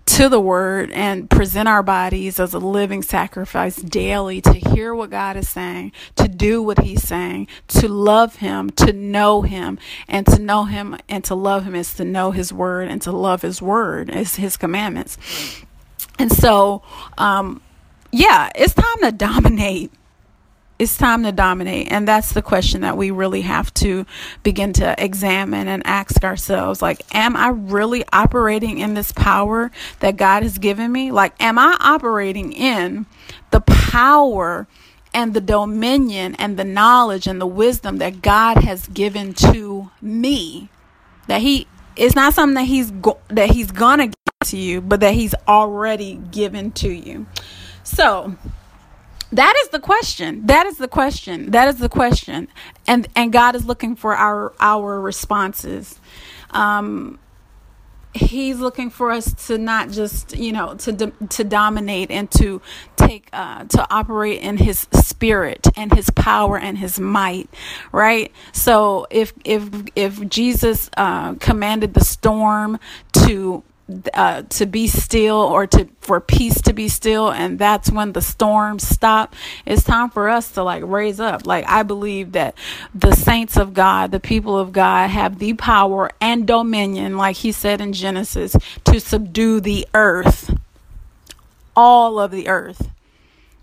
to 0.09 0.27
the 0.27 0.39
word 0.39 0.89
and 0.91 1.29
present 1.29 1.69
our 1.69 1.83
bodies 1.83 2.39
as 2.39 2.55
a 2.55 2.59
living 2.59 3.03
sacrifice 3.03 3.75
daily 3.75 4.41
to 4.41 4.53
hear 4.53 4.95
what 4.95 5.11
God 5.11 5.37
is 5.37 5.47
saying, 5.47 5.91
to 6.15 6.27
do 6.27 6.63
what 6.63 6.79
He's 6.79 7.07
saying, 7.07 7.47
to 7.67 7.87
love 7.87 8.37
Him, 8.37 8.71
to 8.71 8.91
know 8.91 9.43
Him, 9.43 9.77
and 10.07 10.25
to 10.25 10.39
know 10.39 10.65
Him 10.65 10.97
and 11.07 11.23
to 11.25 11.35
love 11.35 11.63
Him 11.63 11.75
is 11.75 11.93
to 11.93 12.03
know 12.03 12.31
His 12.31 12.51
word 12.51 12.87
and 12.89 12.99
to 13.03 13.11
love 13.11 13.43
His 13.43 13.61
word 13.61 14.09
is 14.09 14.37
His 14.37 14.57
commandments. 14.57 15.15
And 16.17 16.31
so, 16.31 16.81
um, 17.19 17.61
yeah, 18.11 18.49
it's 18.55 18.73
time 18.73 19.01
to 19.01 19.11
dominate 19.15 19.91
it's 20.79 20.95
time 20.95 21.23
to 21.23 21.33
dominate. 21.33 21.91
And 21.91 22.07
that's 22.07 22.31
the 22.31 22.41
question 22.41 22.81
that 22.81 22.95
we 22.95 23.11
really 23.11 23.41
have 23.41 23.73
to 23.75 24.05
begin 24.43 24.71
to 24.73 24.95
examine 24.97 25.67
and 25.67 25.85
ask 25.85 26.23
ourselves 26.23 26.81
like 26.81 27.01
am 27.13 27.35
i 27.35 27.49
really 27.49 28.05
operating 28.13 28.79
in 28.79 28.93
this 28.93 29.11
power 29.11 29.71
that 29.99 30.15
god 30.15 30.41
has 30.41 30.57
given 30.57 30.91
me? 30.91 31.11
Like 31.11 31.33
am 31.41 31.59
i 31.59 31.75
operating 31.81 32.53
in 32.53 33.05
the 33.51 33.59
power 33.59 34.67
and 35.13 35.33
the 35.33 35.41
dominion 35.41 36.35
and 36.35 36.57
the 36.57 36.63
knowledge 36.63 37.27
and 37.27 37.41
the 37.41 37.47
wisdom 37.47 37.97
that 37.97 38.21
god 38.21 38.63
has 38.63 38.87
given 38.87 39.33
to 39.33 39.91
me? 40.01 40.69
That 41.27 41.41
he 41.41 41.67
it's 41.97 42.15
not 42.15 42.33
something 42.33 42.55
that 42.55 42.63
he's 42.63 42.91
go- 42.91 43.19
that 43.27 43.49
he's 43.51 43.71
gonna 43.71 44.07
give 44.07 44.15
to 44.45 44.57
you 44.57 44.79
but 44.79 45.01
that 45.01 45.13
he's 45.13 45.35
already 45.45 46.15
given 46.31 46.71
to 46.71 46.89
you. 46.89 47.25
So 47.83 48.37
that 49.31 49.55
is 49.63 49.69
the 49.69 49.79
question. 49.79 50.45
That 50.47 50.65
is 50.65 50.77
the 50.77 50.87
question. 50.87 51.51
That 51.51 51.67
is 51.67 51.77
the 51.79 51.89
question. 51.89 52.47
And 52.87 53.07
and 53.15 53.31
God 53.31 53.55
is 53.55 53.65
looking 53.65 53.95
for 53.95 54.15
our 54.15 54.53
our 54.59 54.99
responses. 54.99 55.99
Um 56.51 57.19
he's 58.13 58.59
looking 58.59 58.89
for 58.89 59.11
us 59.11 59.47
to 59.47 59.57
not 59.57 59.89
just 59.91 60.35
you 60.35 60.51
know 60.51 60.73
to 60.75 61.11
to 61.29 61.43
dominate 61.43 62.09
and 62.09 62.29
to 62.31 62.61
take 62.95 63.29
uh, 63.33 63.63
to 63.65 63.85
operate 63.93 64.41
in 64.41 64.57
his 64.57 64.87
spirit 64.93 65.67
and 65.75 65.93
his 65.93 66.09
power 66.11 66.57
and 66.57 66.77
his 66.79 66.99
might 66.99 67.49
right 67.91 68.31
so 68.51 69.05
if 69.11 69.33
if 69.45 69.69
if 69.95 70.27
jesus 70.27 70.89
uh, 70.97 71.35
commanded 71.35 71.93
the 71.93 72.03
storm 72.03 72.79
to 73.13 73.63
uh, 74.13 74.43
to 74.43 74.65
be 74.65 74.87
still 74.87 75.37
or 75.37 75.67
to 75.67 75.87
for 76.01 76.19
peace 76.19 76.61
to 76.61 76.73
be 76.73 76.87
still. 76.87 77.31
And 77.31 77.59
that's 77.59 77.91
when 77.91 78.13
the 78.13 78.21
storms 78.21 78.87
stop. 78.87 79.35
It's 79.65 79.83
time 79.83 80.09
for 80.09 80.29
us 80.29 80.51
to 80.51 80.63
like 80.63 80.83
raise 80.85 81.19
up. 81.19 81.45
Like 81.45 81.65
i 81.67 81.83
believe 81.83 82.33
that 82.33 82.55
the 82.93 83.15
saints 83.15 83.57
of 83.57 83.73
god 83.73 84.11
the 84.11 84.19
people 84.19 84.57
of 84.57 84.71
god 84.71 85.09
have 85.09 85.39
the 85.39 85.53
power 85.53 86.09
and 86.21 86.47
dominion 86.47 87.17
like 87.17 87.37
he 87.37 87.51
said 87.51 87.81
in 87.81 87.93
genesis 87.93 88.55
to 88.85 88.99
subdue 88.99 89.59
the 89.59 89.87
earth. 89.93 90.55
All 91.75 92.19
of 92.19 92.31
the 92.31 92.47
earth. 92.47 92.89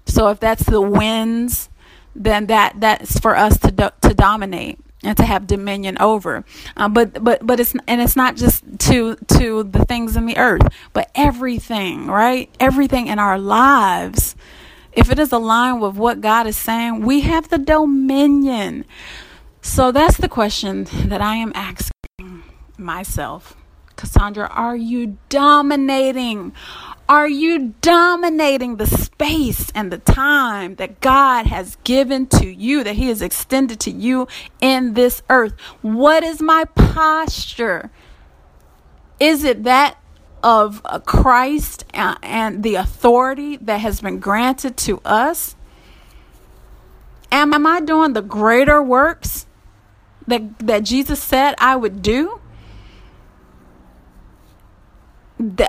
So 0.06 0.28
if 0.28 0.40
that's 0.40 0.64
the 0.64 0.80
winds 0.80 1.68
then 2.14 2.46
that 2.46 2.74
that's 2.80 3.18
for 3.20 3.36
us 3.36 3.58
to 3.58 3.70
do, 3.70 3.88
to 4.00 4.14
dominate 4.14 4.78
and 5.06 5.16
to 5.16 5.24
have 5.24 5.46
dominion 5.46 5.96
over. 5.98 6.44
Um, 6.76 6.92
but 6.92 7.22
but 7.22 7.46
but 7.46 7.60
it's 7.60 7.74
and 7.86 8.00
it's 8.00 8.16
not 8.16 8.36
just 8.36 8.64
to 8.80 9.16
to 9.38 9.62
the 9.62 9.84
things 9.84 10.16
in 10.16 10.26
the 10.26 10.36
earth, 10.36 10.66
but 10.92 11.10
everything, 11.14 12.06
right? 12.08 12.54
Everything 12.60 13.06
in 13.06 13.18
our 13.18 13.38
lives. 13.38 14.36
If 14.92 15.10
it 15.10 15.18
is 15.18 15.30
aligned 15.30 15.82
with 15.82 15.96
what 15.96 16.20
God 16.22 16.46
is 16.46 16.56
saying, 16.56 17.02
we 17.02 17.20
have 17.20 17.50
the 17.50 17.58
dominion. 17.58 18.86
So 19.60 19.92
that's 19.92 20.16
the 20.16 20.28
question 20.28 20.84
that 21.06 21.20
I 21.20 21.36
am 21.36 21.52
asking 21.54 22.42
myself. 22.78 23.56
Cassandra, 23.96 24.48
are 24.48 24.76
you 24.76 25.16
dominating? 25.28 26.52
Are 27.08 27.28
you 27.28 27.74
dominating 27.80 28.76
the 28.76 28.86
space 28.86 29.70
and 29.74 29.90
the 29.90 29.98
time 29.98 30.74
that 30.76 31.00
God 31.00 31.46
has 31.46 31.76
given 31.84 32.26
to 32.26 32.46
you, 32.46 32.84
that 32.84 32.96
He 32.96 33.08
has 33.08 33.22
extended 33.22 33.80
to 33.80 33.90
you 33.90 34.28
in 34.60 34.94
this 34.94 35.22
earth? 35.30 35.58
What 35.82 36.22
is 36.22 36.42
my 36.42 36.64
posture? 36.74 37.90
Is 39.18 39.44
it 39.44 39.64
that 39.64 39.96
of 40.42 40.82
Christ 41.06 41.84
and 41.94 42.62
the 42.62 42.74
authority 42.74 43.56
that 43.56 43.80
has 43.80 44.00
been 44.00 44.18
granted 44.18 44.76
to 44.78 45.00
us? 45.04 45.56
Am, 47.32 47.52
am 47.54 47.66
I 47.66 47.80
doing 47.80 48.12
the 48.12 48.22
greater 48.22 48.82
works 48.82 49.46
that, 50.26 50.58
that 50.60 50.84
Jesus 50.84 51.22
said 51.22 51.54
I 51.58 51.76
would 51.76 52.02
do? 52.02 52.40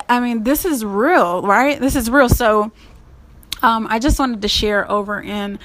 I 0.10 0.20
mean, 0.20 0.44
this 0.44 0.66
is 0.66 0.86
real, 0.86 1.42
right? 1.42 1.80
This 1.80 1.96
is 1.96 2.10
real. 2.10 2.30
So, 2.30 2.72
um, 3.62 3.88
I 3.90 4.00
just 4.00 4.20
wanted 4.20 4.42
to 4.42 4.48
share 4.48 4.90
over 4.90 5.22
in 5.22 5.60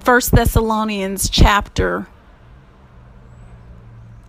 First 0.00 0.32
Thessalonians 0.32 1.30
chapter 1.30 2.06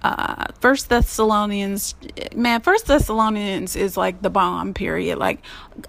uh 0.04 0.46
first 0.60 0.90
thessalonians 0.90 1.94
man 2.36 2.60
first 2.62 2.88
thessalonians 2.88 3.76
is 3.76 3.96
like 3.96 4.22
the 4.22 4.30
bomb 4.32 4.74
period 4.74 5.18
like 5.20 5.40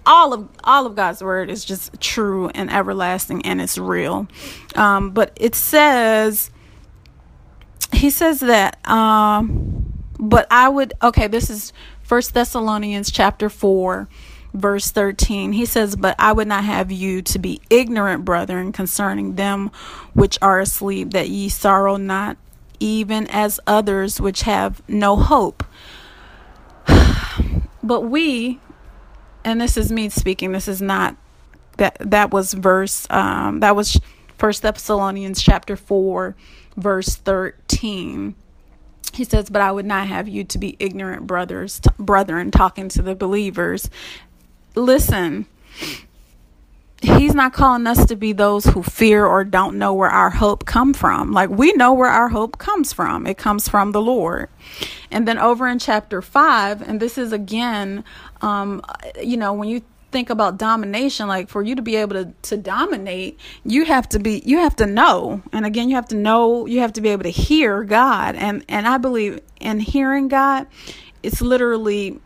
all 0.04 0.34
of 0.34 0.48
all 0.64 0.84
of 0.84 0.94
god's 0.94 1.22
word 1.22 1.48
is 1.48 1.64
just 1.64 1.98
true 1.98 2.48
and 2.50 2.70
everlasting 2.70 3.44
and 3.46 3.60
it's 3.60 3.78
real 3.78 4.28
um 4.74 5.10
but 5.12 5.32
it 5.36 5.54
says 5.54 6.50
he 7.92 8.10
says 8.10 8.40
that 8.40 8.78
um 8.88 9.90
but 10.18 10.46
i 10.50 10.68
would 10.68 10.92
okay 11.02 11.26
this 11.26 11.48
is 11.48 11.72
first 12.12 12.34
thessalonians 12.34 13.10
chapter 13.10 13.48
4 13.48 14.06
verse 14.52 14.90
13 14.90 15.54
he 15.54 15.64
says 15.64 15.96
but 15.96 16.14
i 16.18 16.30
would 16.30 16.46
not 16.46 16.62
have 16.62 16.92
you 16.92 17.22
to 17.22 17.38
be 17.38 17.58
ignorant 17.70 18.22
brethren 18.22 18.70
concerning 18.70 19.36
them 19.36 19.70
which 20.12 20.38
are 20.42 20.60
asleep 20.60 21.12
that 21.12 21.30
ye 21.30 21.48
sorrow 21.48 21.96
not 21.96 22.36
even 22.82 23.26
as 23.28 23.60
others 23.66 24.20
which 24.20 24.42
have 24.42 24.82
no 24.88 25.16
hope. 25.16 25.64
But 27.84 28.02
we 28.02 28.60
and 29.42 29.60
this 29.60 29.78
is 29.78 29.90
me 29.90 30.10
speaking 30.10 30.52
this 30.52 30.68
is 30.68 30.82
not 30.82 31.16
that 31.78 31.96
that 31.98 32.30
was 32.30 32.52
verse 32.52 33.06
um 33.08 33.60
that 33.60 33.74
was 33.74 33.98
first 34.36 34.60
thessalonians 34.60 35.40
chapter 35.40 35.76
4 35.76 36.36
verse 36.76 37.16
13 37.16 38.34
he 39.12 39.24
says 39.24 39.50
but 39.50 39.62
i 39.62 39.70
would 39.70 39.86
not 39.86 40.06
have 40.08 40.28
you 40.28 40.44
to 40.44 40.58
be 40.58 40.76
ignorant 40.78 41.26
brothers 41.26 41.80
t- 41.80 41.90
brethren 41.98 42.50
talking 42.50 42.88
to 42.88 43.02
the 43.02 43.14
believers. 43.14 43.90
Listen, 44.74 45.46
he's 47.02 47.34
not 47.34 47.52
calling 47.52 47.86
us 47.86 48.06
to 48.06 48.16
be 48.16 48.32
those 48.32 48.64
who 48.64 48.82
fear 48.82 49.26
or 49.26 49.44
don't 49.44 49.76
know 49.78 49.92
where 49.92 50.10
our 50.10 50.30
hope 50.30 50.64
come 50.64 50.94
from. 50.94 51.32
Like 51.32 51.50
we 51.50 51.72
know 51.72 51.92
where 51.92 52.10
our 52.10 52.28
hope 52.28 52.58
comes 52.58 52.92
from. 52.92 53.26
It 53.26 53.38
comes 53.38 53.68
from 53.68 53.92
the 53.92 54.00
lord. 54.00 54.48
And 55.10 55.26
then 55.28 55.38
over 55.38 55.66
in 55.68 55.78
chapter 55.78 56.22
5 56.22 56.82
and 56.82 57.00
this 57.00 57.18
is 57.18 57.32
again 57.32 58.04
um 58.40 58.82
you 59.22 59.36
know 59.36 59.52
when 59.52 59.68
you 59.68 59.82
think 60.12 60.30
about 60.30 60.58
domination 60.58 61.26
like 61.26 61.48
for 61.48 61.62
you 61.62 61.74
to 61.74 61.82
be 61.82 61.96
able 61.96 62.14
to 62.14 62.32
to 62.42 62.56
dominate 62.56 63.40
you 63.64 63.84
have 63.86 64.08
to 64.10 64.18
be 64.18 64.42
you 64.44 64.58
have 64.58 64.76
to 64.76 64.86
know. 64.86 65.42
And 65.52 65.66
again 65.66 65.88
you 65.88 65.96
have 65.96 66.08
to 66.08 66.16
know 66.16 66.66
you 66.66 66.80
have 66.80 66.92
to 66.94 67.00
be 67.00 67.08
able 67.08 67.24
to 67.24 67.30
hear 67.30 67.82
god. 67.82 68.36
And 68.36 68.64
and 68.68 68.86
i 68.86 68.98
believe 68.98 69.40
in 69.60 69.80
hearing 69.80 70.28
god 70.28 70.66
it's 71.22 71.40
literally 71.40 72.20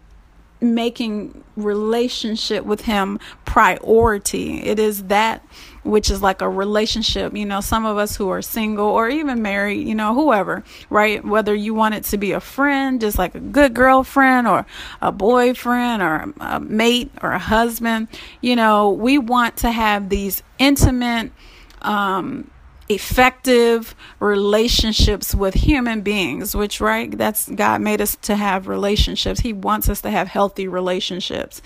making 0.60 1.44
relationship 1.56 2.64
with 2.64 2.82
him 2.82 3.18
priority. 3.44 4.62
It 4.62 4.78
is 4.78 5.04
that 5.04 5.42
which 5.82 6.10
is 6.10 6.20
like 6.20 6.42
a 6.42 6.48
relationship 6.48 7.36
you 7.36 7.46
know 7.46 7.60
some 7.60 7.86
of 7.86 7.96
us 7.96 8.16
who 8.16 8.28
are 8.28 8.42
single 8.42 8.86
or 8.86 9.08
even 9.08 9.40
married 9.40 9.86
you 9.86 9.94
know 9.94 10.14
whoever 10.14 10.64
right? 10.90 11.24
Whether 11.24 11.54
you 11.54 11.74
want 11.74 11.94
it 11.94 12.04
to 12.04 12.18
be 12.18 12.32
a 12.32 12.40
friend 12.40 13.00
just 13.00 13.18
like 13.18 13.34
a 13.34 13.40
good 13.40 13.72
girlfriend 13.72 14.48
or 14.48 14.66
a 15.00 15.12
boyfriend 15.12 16.02
or 16.02 16.32
a 16.40 16.60
mate 16.60 17.10
or 17.22 17.32
a 17.32 17.38
husband 17.38 18.08
you 18.40 18.56
know 18.56 18.90
we 18.90 19.16
want 19.18 19.56
to 19.58 19.70
have 19.70 20.08
these 20.08 20.42
intimate 20.58 21.30
um 21.82 22.50
effective 22.88 23.94
relationships 24.20 25.34
with 25.34 25.54
human 25.54 26.00
beings 26.02 26.54
which 26.54 26.80
right 26.80 27.18
that's 27.18 27.48
god 27.50 27.80
made 27.80 28.00
us 28.00 28.16
to 28.22 28.36
have 28.36 28.68
relationships. 28.68 29.40
He 29.40 29.52
wants 29.52 29.88
us 29.88 30.00
to 30.02 30.10
have 30.10 30.28
healthy 30.28 30.68
relationships. 30.68 31.62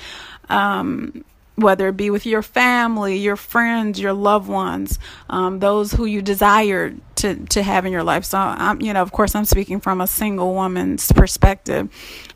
Um, 0.49 1.25
whether 1.61 1.89
it 1.89 1.97
be 1.97 2.11
with 2.11 2.27
your 2.27 2.43
family, 2.43 3.17
your 3.17 3.37
friends, 3.37 4.01
your 4.01 4.13
loved 4.13 4.49
ones, 4.49 4.99
um, 5.29 5.61
those 5.61 5.93
who 5.93 6.05
you 6.05 6.23
desire 6.23 6.95
to, 7.17 7.35
to 7.47 7.63
have 7.63 7.85
in 7.87 7.93
your 7.93 8.03
life. 8.03 8.25
So 8.25 8.39
I'm, 8.39 8.81
you 8.81 8.93
know, 8.93 9.03
of 9.03 9.13
course, 9.13 9.35
I'm 9.35 9.45
speaking 9.45 9.81
from 9.81 10.01
a 10.01 10.07
single 10.07 10.55
woman's 10.55 11.13
perspective, 11.13 11.89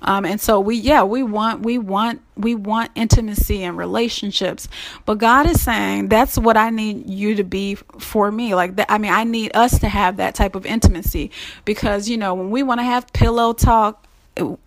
um, 0.03 0.25
and 0.25 0.41
so 0.41 0.61
we, 0.61 0.77
yeah, 0.77 1.03
we 1.03 1.23
want, 1.23 1.63
we 1.63 1.79
want, 1.79 2.23
we 2.37 2.55
want 2.55 2.91
intimacy 2.95 3.63
and 3.63 3.79
relationships. 3.79 4.69
But 5.07 5.19
God 5.19 5.49
is 5.49 5.63
saying 5.63 6.09
that's 6.09 6.37
what 6.37 6.57
I 6.57 6.71
need 6.71 7.09
you 7.09 7.35
to 7.37 7.45
be 7.45 7.77
for 7.77 8.31
me. 8.31 8.55
Like 8.55 8.77
that, 8.77 8.91
I 8.91 8.99
mean, 8.99 9.13
I 9.13 9.25
need 9.25 9.57
us 9.57 9.79
to 9.81 9.89
have 9.89 10.19
that 10.19 10.35
type 10.35 10.55
of 10.55 10.67
intimacy 10.67 11.31
because 11.65 12.09
you 12.09 12.17
know 12.17 12.35
when 12.35 12.51
we 12.51 12.63
want 12.63 12.81
to 12.81 12.85
have 12.85 13.13
pillow 13.13 13.53
talk 13.53 14.04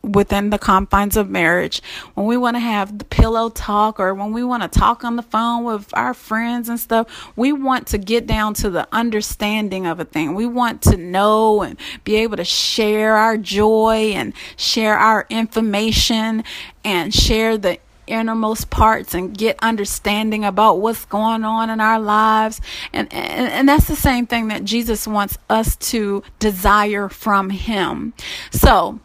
within 0.01 0.49
the 0.49 0.57
confines 0.57 1.17
of 1.17 1.29
marriage 1.29 1.81
when 2.13 2.25
we 2.25 2.37
want 2.37 2.55
to 2.55 2.59
have 2.59 2.97
the 2.97 3.05
pillow 3.05 3.49
talk 3.49 3.99
or 3.99 4.13
when 4.13 4.31
we 4.31 4.43
want 4.43 4.63
to 4.63 4.79
talk 4.79 5.03
on 5.03 5.17
the 5.17 5.21
phone 5.21 5.63
with 5.63 5.89
our 5.93 6.13
friends 6.13 6.69
and 6.69 6.79
stuff 6.79 7.07
we 7.35 7.51
want 7.51 7.87
to 7.87 7.97
get 7.97 8.25
down 8.25 8.53
to 8.53 8.69
the 8.69 8.87
understanding 8.91 9.85
of 9.85 9.99
a 9.99 10.05
thing. 10.05 10.35
We 10.35 10.45
want 10.45 10.81
to 10.83 10.97
know 10.97 11.61
and 11.61 11.77
be 12.03 12.15
able 12.17 12.37
to 12.37 12.43
share 12.43 13.15
our 13.15 13.37
joy 13.37 14.11
and 14.15 14.33
share 14.55 14.97
our 14.97 15.25
information 15.29 16.43
and 16.83 17.13
share 17.13 17.57
the 17.57 17.79
innermost 18.07 18.69
parts 18.69 19.13
and 19.13 19.37
get 19.37 19.57
understanding 19.61 20.45
about 20.45 20.79
what's 20.79 21.03
going 21.05 21.43
on 21.43 21.69
in 21.69 21.81
our 21.81 21.99
lives. 21.99 22.61
And, 22.93 23.11
and 23.13 23.51
and 23.51 23.69
that's 23.69 23.87
the 23.87 23.97
same 23.97 24.25
thing 24.25 24.47
that 24.47 24.63
Jesus 24.63 25.07
wants 25.07 25.37
us 25.49 25.75
to 25.75 26.23
desire 26.39 27.09
from 27.09 27.49
him. 27.49 28.13
So 28.51 28.99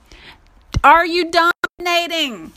are 0.84 1.06
you 1.06 1.30
dominating? 1.30 2.52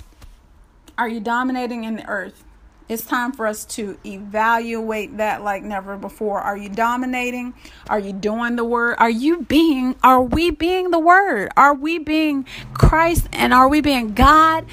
Are 0.97 1.07
you 1.07 1.19
dominating 1.19 1.83
in 1.83 1.95
the 1.97 2.07
earth? 2.07 2.43
It's 2.87 3.03
time 3.05 3.31
for 3.31 3.47
us 3.47 3.65
to 3.65 3.97
evaluate 4.05 5.17
that 5.17 5.43
like 5.43 5.63
never 5.63 5.97
before. 5.97 6.39
Are 6.39 6.55
you 6.55 6.69
dominating? 6.69 7.55
Are 7.89 7.99
you 7.99 8.13
doing 8.13 8.57
the 8.57 8.63
word? 8.63 8.95
Are 8.99 9.09
you 9.09 9.41
being, 9.41 9.95
are 10.03 10.21
we 10.21 10.51
being 10.51 10.91
the 10.91 10.99
word? 10.99 11.49
Are 11.57 11.73
we 11.73 11.97
being 11.97 12.45
Christ 12.73 13.27
and 13.33 13.53
are 13.53 13.67
we 13.67 13.81
being 13.81 14.13
God 14.13 14.65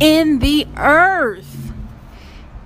in 0.00 0.38
the 0.38 0.66
earth? 0.78 1.72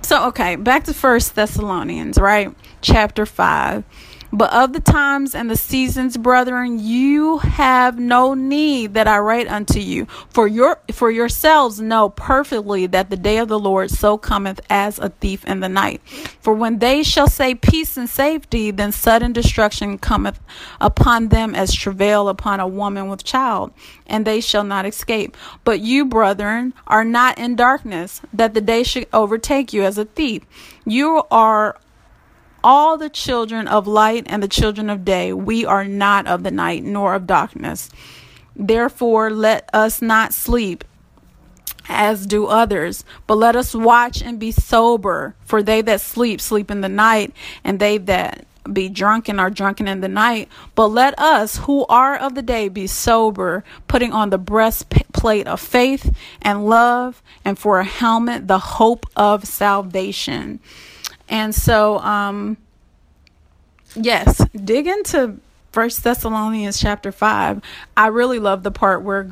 So, 0.01 0.27
okay, 0.29 0.55
back 0.55 0.85
to 0.85 0.93
First 0.93 1.35
Thessalonians, 1.35 2.17
right? 2.17 2.55
Chapter 2.81 3.25
5. 3.25 3.83
But 4.31 4.53
of 4.53 4.73
the 4.73 4.79
times 4.79 5.33
and 5.33 5.49
the 5.49 5.55
seasons, 5.55 6.15
brethren, 6.15 6.79
you 6.79 7.39
have 7.39 7.97
no 7.97 8.33
need 8.35 8.93
that 8.93 9.07
I 9.07 9.17
write 9.17 9.47
unto 9.47 9.79
you. 9.79 10.05
For 10.29 10.47
your 10.47 10.79
for 10.91 11.09
yourselves 11.09 11.81
know 11.81 12.09
perfectly 12.09 12.85
that 12.87 13.09
the 13.09 13.17
day 13.17 13.37
of 13.37 13.47
the 13.47 13.59
Lord 13.59 13.89
so 13.89 14.17
cometh 14.17 14.59
as 14.69 14.99
a 14.99 15.09
thief 15.09 15.43
in 15.45 15.61
the 15.61 15.69
night. 15.69 16.01
For 16.41 16.53
when 16.53 16.79
they 16.79 17.01
shall 17.01 17.27
say 17.27 17.55
peace 17.55 17.97
and 17.97 18.09
safety, 18.09 18.71
then 18.71 18.91
sudden 18.91 19.33
destruction 19.33 19.97
cometh 19.97 20.39
upon 20.79 21.29
them 21.29 21.55
as 21.55 21.73
travail 21.73 22.29
upon 22.29 22.59
a 22.59 22.67
woman 22.67 23.09
with 23.09 23.23
child, 23.23 23.71
and 24.05 24.25
they 24.25 24.41
shall 24.41 24.63
not 24.63 24.85
escape. 24.85 25.35
But 25.63 25.79
you, 25.79 26.05
brethren, 26.05 26.73
are 26.85 27.03
not 27.03 27.39
in 27.39 27.55
darkness, 27.55 28.21
that 28.31 28.53
the 28.53 28.61
day 28.61 28.83
should 28.83 29.07
overtake 29.11 29.73
you 29.73 29.83
as 29.83 29.97
a 29.97 30.05
thief. 30.05 30.43
You 30.85 31.23
are 31.31 31.77
all 32.63 32.97
the 32.97 33.09
children 33.09 33.67
of 33.67 33.87
light 33.87 34.25
and 34.27 34.41
the 34.41 34.47
children 34.47 34.89
of 34.89 35.05
day. 35.05 35.33
We 35.33 35.65
are 35.65 35.85
not 35.85 36.27
of 36.27 36.43
the 36.43 36.51
night 36.51 36.83
nor 36.83 37.15
of 37.15 37.27
darkness. 37.27 37.89
Therefore, 38.55 39.29
let 39.29 39.69
us 39.73 40.01
not 40.01 40.33
sleep 40.33 40.83
as 41.87 42.27
do 42.27 42.45
others, 42.45 43.03
but 43.25 43.35
let 43.35 43.55
us 43.55 43.73
watch 43.73 44.21
and 44.21 44.39
be 44.39 44.51
sober. 44.51 45.35
For 45.43 45.63
they 45.63 45.81
that 45.81 46.01
sleep, 46.01 46.39
sleep 46.39 46.69
in 46.69 46.81
the 46.81 46.89
night, 46.89 47.33
and 47.63 47.79
they 47.79 47.97
that 47.97 48.45
be 48.71 48.89
drunken 48.89 49.39
are 49.39 49.49
drunken 49.49 49.87
in 49.87 50.01
the 50.01 50.07
night. 50.07 50.49
But 50.75 50.87
let 50.87 51.17
us 51.17 51.57
who 51.57 51.85
are 51.87 52.15
of 52.15 52.35
the 52.35 52.41
day 52.41 52.69
be 52.69 52.87
sober, 52.87 53.63
putting 53.87 54.13
on 54.13 54.29
the 54.29 54.37
breastplate 54.37 55.47
of 55.47 55.59
faith 55.59 56.15
and 56.41 56.67
love, 56.67 57.23
and 57.43 57.57
for 57.57 57.79
a 57.79 57.85
helmet, 57.85 58.47
the 58.47 58.59
hope 58.59 59.05
of 59.15 59.45
salvation. 59.45 60.59
And 61.29 61.53
so, 61.53 61.99
um, 61.99 62.57
yes, 63.95 64.43
dig 64.53 64.87
into 64.87 65.37
First 65.71 66.03
Thessalonians 66.03 66.79
chapter 66.79 67.11
five. 67.11 67.61
I 67.95 68.07
really 68.07 68.39
love 68.39 68.63
the 68.63 68.71
part 68.71 69.03
where 69.03 69.29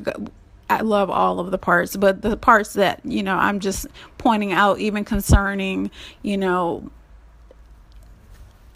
I 0.70 0.82
love 0.82 1.10
all 1.10 1.40
of 1.40 1.50
the 1.52 1.58
parts, 1.58 1.96
but 1.96 2.22
the 2.22 2.38
parts 2.38 2.74
that 2.74 3.02
you 3.04 3.24
know 3.24 3.36
I'm 3.36 3.60
just 3.60 3.88
pointing 4.18 4.52
out, 4.52 4.80
even 4.80 5.04
concerning, 5.04 5.90
you 6.22 6.38
know, 6.38 6.90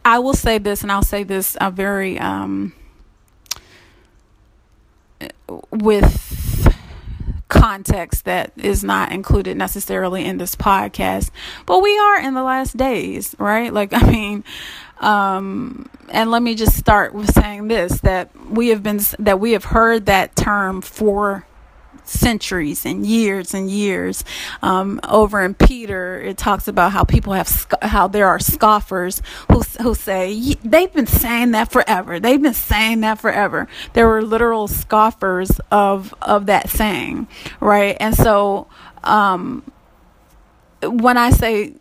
I 0.03 0.19
will 0.19 0.33
say 0.33 0.57
this, 0.57 0.81
and 0.81 0.91
I'll 0.91 1.03
say 1.03 1.23
this 1.23 1.55
a 1.57 1.65
uh, 1.65 1.69
very 1.69 2.17
um, 2.17 2.73
with 5.69 6.40
context 7.51 8.25
that 8.25 8.53
is 8.55 8.83
not 8.83 9.11
included 9.11 9.57
necessarily 9.57 10.25
in 10.25 10.37
this 10.37 10.55
podcast. 10.55 11.29
But 11.65 11.79
we 11.79 11.95
are 11.99 12.19
in 12.21 12.33
the 12.33 12.43
last 12.43 12.77
days, 12.77 13.35
right? 13.37 13.71
Like, 13.71 13.93
I 13.93 14.09
mean, 14.09 14.43
um, 14.99 15.89
and 16.09 16.31
let 16.31 16.41
me 16.41 16.55
just 16.55 16.77
start 16.77 17.13
with 17.13 17.31
saying 17.33 17.67
this 17.67 17.99
that 18.01 18.29
we 18.49 18.69
have 18.69 18.81
been, 18.81 18.99
that 19.19 19.39
we 19.39 19.51
have 19.51 19.65
heard 19.65 20.07
that 20.07 20.35
term 20.35 20.81
for 20.81 21.45
centuries 22.03 22.85
and 22.85 23.05
years 23.05 23.53
and 23.53 23.69
years. 23.69 24.23
Um, 24.61 24.99
over 25.07 25.43
in 25.43 25.53
Peter, 25.53 26.21
it 26.21 26.37
talks 26.37 26.67
about 26.67 26.91
how 26.91 27.03
people 27.03 27.33
have 27.33 27.67
how 27.81 28.07
there 28.07 28.27
are 28.27 28.39
scoffers 28.39 29.21
who 29.51 29.61
who 29.81 29.95
say 29.95 30.55
they've 30.63 30.93
been 30.93 31.07
saying 31.07 31.51
that 31.51 31.71
forever. 31.71 32.19
They've 32.19 32.41
been 32.41 32.53
saying 32.53 33.01
that 33.01 33.19
forever. 33.19 33.67
There 33.93 34.07
were 34.07 34.21
literal 34.21 34.67
scoffers 34.67 35.59
of 35.71 36.13
of 36.21 36.45
that 36.47 36.69
saying, 36.69 37.27
right? 37.59 37.97
And 37.99 38.15
so 38.15 38.67
um, 39.03 39.63
when 40.83 41.17
I 41.17 41.31
say 41.31 41.73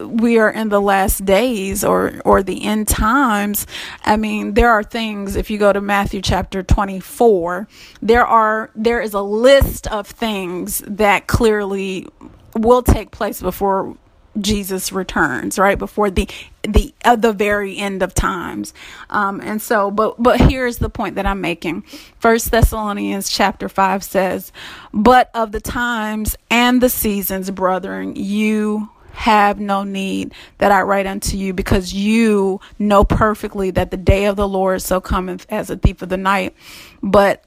we 0.00 0.38
are 0.38 0.50
in 0.50 0.68
the 0.68 0.80
last 0.80 1.24
days 1.24 1.84
or 1.84 2.20
or 2.24 2.42
the 2.42 2.64
end 2.64 2.88
times 2.88 3.66
i 4.04 4.16
mean 4.16 4.54
there 4.54 4.70
are 4.70 4.82
things 4.82 5.36
if 5.36 5.50
you 5.50 5.58
go 5.58 5.72
to 5.72 5.80
matthew 5.80 6.20
chapter 6.20 6.62
24 6.62 7.68
there 8.02 8.26
are 8.26 8.70
there 8.74 9.00
is 9.00 9.14
a 9.14 9.20
list 9.20 9.86
of 9.88 10.06
things 10.06 10.82
that 10.86 11.26
clearly 11.26 12.06
will 12.54 12.82
take 12.82 13.10
place 13.10 13.40
before 13.40 13.96
Jesus 14.40 14.92
returns, 14.92 15.58
right 15.58 15.78
before 15.78 16.10
the 16.10 16.28
the 16.62 16.92
uh, 17.04 17.16
the 17.16 17.32
very 17.32 17.76
end 17.76 18.02
of 18.02 18.14
times, 18.14 18.74
um, 19.08 19.40
and 19.40 19.62
so. 19.62 19.90
But 19.90 20.22
but 20.22 20.40
here's 20.40 20.78
the 20.78 20.90
point 20.90 21.14
that 21.14 21.26
I'm 21.26 21.40
making. 21.40 21.82
First 22.18 22.50
Thessalonians 22.50 23.30
chapter 23.30 23.68
five 23.68 24.04
says, 24.04 24.52
"But 24.92 25.30
of 25.34 25.52
the 25.52 25.60
times 25.60 26.36
and 26.50 26.80
the 26.80 26.90
seasons, 26.90 27.50
brethren, 27.50 28.16
you 28.16 28.90
have 29.16 29.58
no 29.58 29.82
need 29.82 30.32
that 30.58 30.70
I 30.70 30.82
write 30.82 31.06
unto 31.06 31.36
you, 31.36 31.52
because 31.52 31.92
you 31.92 32.60
know 32.78 33.02
perfectly 33.02 33.70
that 33.72 33.90
the 33.90 33.96
day 33.96 34.26
of 34.26 34.36
the 34.36 34.46
Lord 34.46 34.82
so 34.82 35.00
cometh 35.00 35.46
as 35.48 35.70
a 35.70 35.76
thief 35.76 36.02
of 36.02 36.08
the 36.08 36.16
night. 36.16 36.54
But 37.02 37.42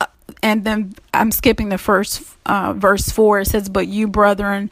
uh, 0.00 0.06
and 0.42 0.64
then 0.64 0.94
I'm 1.12 1.30
skipping 1.30 1.68
the 1.68 1.78
first 1.78 2.22
uh, 2.46 2.72
verse 2.72 3.08
four. 3.10 3.40
It 3.40 3.46
says, 3.46 3.68
"But 3.68 3.86
you, 3.88 4.08
brethren, 4.08 4.70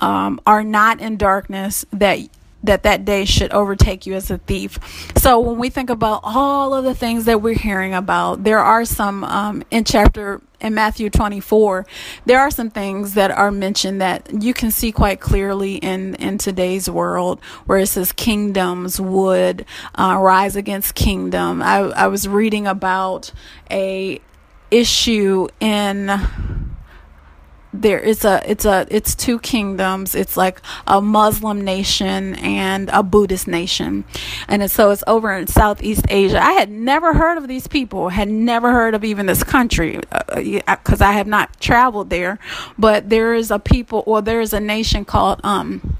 um, 0.00 0.40
are 0.44 0.64
not 0.64 1.00
in 1.00 1.16
darkness, 1.16 1.86
that 1.92 2.18
that 2.64 2.82
that 2.84 3.04
day 3.04 3.24
should 3.24 3.52
overtake 3.52 4.06
you 4.06 4.14
as 4.14 4.30
a 4.30 4.38
thief. 4.38 4.78
So 5.16 5.40
when 5.40 5.58
we 5.58 5.70
think 5.70 5.90
about 5.90 6.20
all 6.22 6.74
of 6.74 6.84
the 6.84 6.94
things 6.94 7.24
that 7.24 7.42
we're 7.42 7.58
hearing 7.58 7.94
about, 7.94 8.44
there 8.44 8.60
are 8.60 8.84
some 8.84 9.24
um, 9.24 9.64
in 9.70 9.84
chapter 9.84 10.40
in 10.62 10.74
Matthew 10.74 11.10
24, 11.10 11.84
there 12.24 12.40
are 12.40 12.50
some 12.50 12.70
things 12.70 13.14
that 13.14 13.30
are 13.30 13.50
mentioned 13.50 14.00
that 14.00 14.42
you 14.42 14.54
can 14.54 14.70
see 14.70 14.92
quite 14.92 15.20
clearly 15.20 15.76
in 15.76 16.14
in 16.14 16.38
today's 16.38 16.88
world, 16.88 17.40
where 17.66 17.78
it 17.78 17.88
says 17.88 18.12
kingdoms 18.12 19.00
would 19.00 19.66
uh, 19.96 20.16
rise 20.20 20.56
against 20.56 20.94
kingdom. 20.94 21.62
I, 21.62 21.78
I 21.78 22.06
was 22.06 22.28
reading 22.28 22.66
about 22.66 23.32
a 23.70 24.20
issue 24.70 25.48
in 25.60 26.08
there 27.72 27.98
is 27.98 28.24
a 28.24 28.42
it's 28.48 28.64
a 28.64 28.86
it's 28.90 29.14
two 29.14 29.38
kingdoms. 29.38 30.14
It's 30.14 30.36
like 30.36 30.60
a 30.86 31.00
muslim 31.00 31.62
nation 31.62 32.34
and 32.36 32.90
a 32.90 33.02
buddhist 33.02 33.48
nation. 33.48 34.04
And 34.48 34.62
it's, 34.62 34.74
so 34.74 34.90
it's 34.90 35.02
over 35.06 35.32
in 35.32 35.46
southeast 35.46 36.04
asia. 36.08 36.42
I 36.42 36.52
had 36.52 36.70
never 36.70 37.14
heard 37.14 37.38
of 37.38 37.48
these 37.48 37.66
people. 37.66 38.10
Had 38.10 38.28
never 38.28 38.72
heard 38.72 38.94
of 38.94 39.04
even 39.04 39.26
this 39.26 39.42
country 39.42 40.00
because 40.34 41.00
uh, 41.00 41.06
i 41.06 41.12
have 41.12 41.26
not 41.26 41.58
traveled 41.60 42.10
there. 42.10 42.38
But 42.78 43.08
there 43.08 43.34
is 43.34 43.50
a 43.50 43.58
people 43.58 44.02
or 44.06 44.20
there 44.20 44.40
is 44.40 44.52
a 44.52 44.60
nation 44.60 45.04
called 45.04 45.40
um 45.44 45.96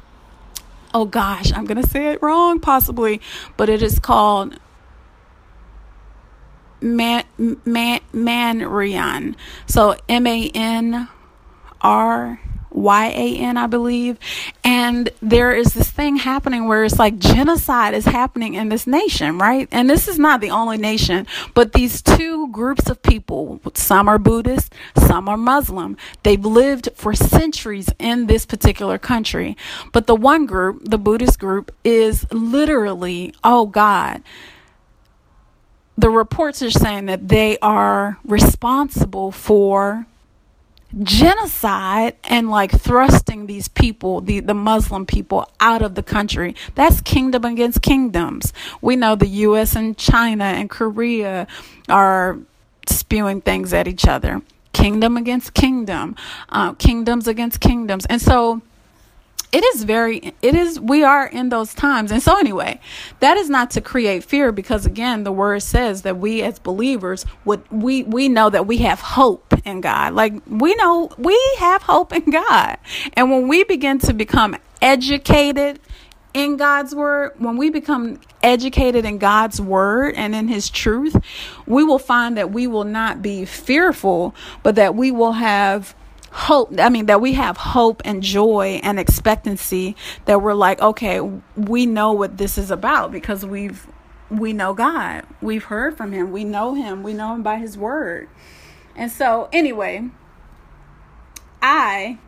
oh 0.94 1.06
gosh 1.06 1.50
i'm 1.54 1.64
gonna 1.64 1.86
say 1.86 2.12
it 2.12 2.22
wrong 2.22 2.60
possibly 2.60 3.18
but 3.56 3.70
it 3.70 3.82
is 3.82 3.98
called 3.98 4.58
man 6.82 7.24
man 7.38 8.00
manrian. 8.12 9.34
So 9.66 9.96
m-a-n 10.08 11.08
R 11.82 12.40
Y 12.74 13.06
A 13.08 13.36
N, 13.38 13.56
I 13.56 13.66
believe. 13.66 14.18
And 14.64 15.10
there 15.20 15.52
is 15.52 15.74
this 15.74 15.90
thing 15.90 16.16
happening 16.16 16.66
where 16.66 16.84
it's 16.84 16.98
like 16.98 17.18
genocide 17.18 17.94
is 17.94 18.06
happening 18.06 18.54
in 18.54 18.68
this 18.68 18.86
nation, 18.86 19.38
right? 19.38 19.68
And 19.70 19.88
this 19.88 20.08
is 20.08 20.18
not 20.18 20.40
the 20.40 20.50
only 20.50 20.78
nation, 20.78 21.26
but 21.54 21.72
these 21.72 22.02
two 22.02 22.48
groups 22.48 22.88
of 22.88 23.02
people, 23.02 23.60
some 23.74 24.08
are 24.08 24.18
Buddhist, 24.18 24.74
some 24.96 25.28
are 25.28 25.36
Muslim. 25.36 25.96
They've 26.22 26.44
lived 26.44 26.88
for 26.94 27.14
centuries 27.14 27.90
in 27.98 28.26
this 28.26 28.46
particular 28.46 28.98
country. 28.98 29.56
But 29.92 30.06
the 30.06 30.16
one 30.16 30.46
group, 30.46 30.82
the 30.84 30.98
Buddhist 30.98 31.38
group, 31.38 31.74
is 31.84 32.30
literally, 32.32 33.34
oh 33.44 33.66
God, 33.66 34.22
the 35.98 36.10
reports 36.10 36.62
are 36.62 36.70
saying 36.70 37.06
that 37.06 37.28
they 37.28 37.58
are 37.58 38.18
responsible 38.24 39.30
for 39.30 40.06
genocide 41.02 42.16
and 42.24 42.50
like 42.50 42.70
thrusting 42.72 43.46
these 43.46 43.68
people, 43.68 44.20
the, 44.20 44.40
the 44.40 44.54
Muslim 44.54 45.06
people, 45.06 45.48
out 45.60 45.82
of 45.82 45.94
the 45.94 46.02
country. 46.02 46.54
That's 46.74 47.00
kingdom 47.00 47.44
against 47.44 47.82
kingdoms. 47.82 48.52
We 48.80 48.96
know 48.96 49.14
the 49.14 49.28
US 49.28 49.74
and 49.74 49.96
China 49.96 50.44
and 50.44 50.68
Korea 50.68 51.46
are 51.88 52.38
spewing 52.86 53.40
things 53.40 53.72
at 53.72 53.88
each 53.88 54.06
other. 54.06 54.42
Kingdom 54.72 55.16
against 55.16 55.54
kingdom, 55.54 56.16
uh, 56.48 56.72
kingdoms 56.74 57.28
against 57.28 57.60
kingdoms. 57.60 58.06
And 58.06 58.20
so 58.20 58.62
it 59.52 59.62
is 59.74 59.84
very 59.84 60.32
it 60.40 60.54
is 60.54 60.80
we 60.80 61.04
are 61.04 61.26
in 61.26 61.50
those 61.50 61.74
times 61.74 62.10
and 62.10 62.22
so 62.22 62.38
anyway 62.38 62.80
that 63.20 63.36
is 63.36 63.50
not 63.50 63.70
to 63.70 63.82
create 63.82 64.24
fear 64.24 64.50
because 64.50 64.86
again 64.86 65.24
the 65.24 65.32
word 65.32 65.60
says 65.62 66.02
that 66.02 66.16
we 66.16 66.42
as 66.42 66.58
believers 66.58 67.26
would 67.44 67.62
we 67.70 68.02
we 68.04 68.28
know 68.30 68.48
that 68.48 68.66
we 68.66 68.78
have 68.78 69.00
hope 69.00 69.51
in 69.64 69.80
god. 69.80 70.14
Like 70.14 70.34
we 70.46 70.74
know 70.74 71.10
we 71.18 71.38
have 71.58 71.82
hope 71.82 72.12
in 72.12 72.30
god. 72.30 72.78
And 73.14 73.30
when 73.30 73.48
we 73.48 73.64
begin 73.64 73.98
to 74.00 74.12
become 74.12 74.56
educated 74.80 75.80
in 76.34 76.56
God's 76.56 76.94
word, 76.94 77.32
when 77.38 77.56
we 77.56 77.70
become 77.70 78.18
educated 78.42 79.04
in 79.04 79.18
God's 79.18 79.60
word 79.60 80.14
and 80.16 80.34
in 80.34 80.48
his 80.48 80.70
truth, 80.70 81.16
we 81.66 81.84
will 81.84 81.98
find 81.98 82.36
that 82.36 82.50
we 82.50 82.66
will 82.66 82.84
not 82.84 83.22
be 83.22 83.44
fearful, 83.44 84.34
but 84.62 84.76
that 84.76 84.94
we 84.94 85.10
will 85.10 85.32
have 85.32 85.94
hope 86.34 86.72
i 86.78 86.88
mean 86.88 87.04
that 87.04 87.20
we 87.20 87.34
have 87.34 87.58
hope 87.58 88.00
and 88.06 88.22
joy 88.22 88.80
and 88.82 88.98
expectancy 88.98 89.94
that 90.24 90.40
we're 90.40 90.54
like 90.54 90.80
okay 90.80 91.20
we 91.56 91.84
know 91.84 92.12
what 92.12 92.38
this 92.38 92.56
is 92.56 92.70
about 92.70 93.12
because 93.12 93.44
we've 93.44 93.86
we 94.32 94.52
know 94.52 94.72
god. 94.74 95.24
We've 95.40 95.64
heard 95.64 95.96
from 95.96 96.12
him. 96.12 96.32
We 96.32 96.44
know 96.44 96.74
him. 96.74 97.02
We 97.02 97.12
know 97.12 97.34
him 97.34 97.42
by 97.42 97.58
his 97.58 97.76
word 97.76 98.28
and 98.96 99.10
so 99.10 99.48
anyway 99.52 100.08
i 101.60 102.18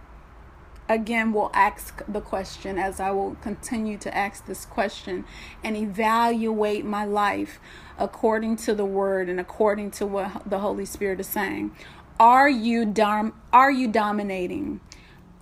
again 0.88 1.32
will 1.32 1.50
ask 1.54 2.02
the 2.06 2.20
question 2.20 2.78
as 2.78 3.00
i 3.00 3.10
will 3.10 3.36
continue 3.36 3.96
to 3.96 4.14
ask 4.14 4.46
this 4.46 4.64
question 4.66 5.24
and 5.62 5.76
evaluate 5.76 6.84
my 6.84 7.04
life 7.04 7.58
according 7.98 8.54
to 8.54 8.74
the 8.74 8.84
word 8.84 9.28
and 9.28 9.40
according 9.40 9.90
to 9.90 10.06
what 10.06 10.48
the 10.48 10.58
holy 10.58 10.84
spirit 10.84 11.18
is 11.18 11.26
saying 11.26 11.70
are 12.20 12.48
you 12.48 12.84
dom- 12.84 13.34
are 13.52 13.72
you 13.72 13.88
dominating? 13.88 14.80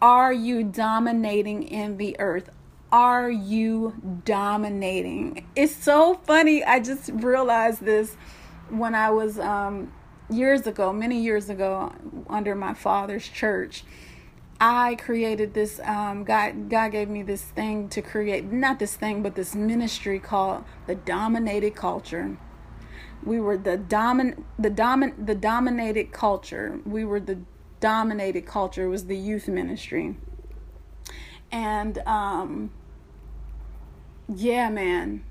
Are 0.00 0.32
you 0.32 0.64
dominating 0.64 1.62
in 1.62 1.98
the 1.98 2.18
earth? 2.18 2.48
Are 2.90 3.30
you 3.30 4.20
dominating? 4.24 5.46
It's 5.54 5.74
so 5.74 6.14
funny. 6.24 6.64
I 6.64 6.80
just 6.80 7.10
realized 7.12 7.84
this 7.84 8.16
when 8.70 8.94
I 8.94 9.10
was 9.10 9.38
um, 9.38 9.92
years 10.32 10.66
ago, 10.66 10.92
many 10.92 11.20
years 11.20 11.48
ago, 11.48 11.92
under 12.28 12.54
my 12.54 12.74
father's 12.74 13.28
church. 13.28 13.84
I 14.60 14.94
created 14.94 15.54
this. 15.54 15.80
Um, 15.80 16.22
God, 16.24 16.70
God 16.70 16.92
gave 16.92 17.08
me 17.08 17.22
this 17.22 17.42
thing 17.42 17.88
to 17.90 18.00
create, 18.00 18.44
not 18.44 18.78
this 18.78 18.94
thing, 18.94 19.22
but 19.22 19.34
this 19.34 19.54
ministry 19.54 20.20
called 20.20 20.64
the 20.86 20.94
Dominated 20.94 21.74
Culture 21.74 22.36
we 23.24 23.40
were 23.40 23.56
the 23.56 23.78
domin 23.78 24.42
the 24.58 24.70
domin 24.70 25.26
the 25.26 25.34
dominated 25.34 26.12
culture 26.12 26.80
we 26.84 27.04
were 27.04 27.20
the 27.20 27.38
dominated 27.80 28.46
culture 28.46 28.88
was 28.88 29.06
the 29.06 29.16
youth 29.16 29.48
ministry 29.48 30.16
and 31.50 31.98
um 32.06 32.70
yeah 34.28 34.68
man 34.68 35.24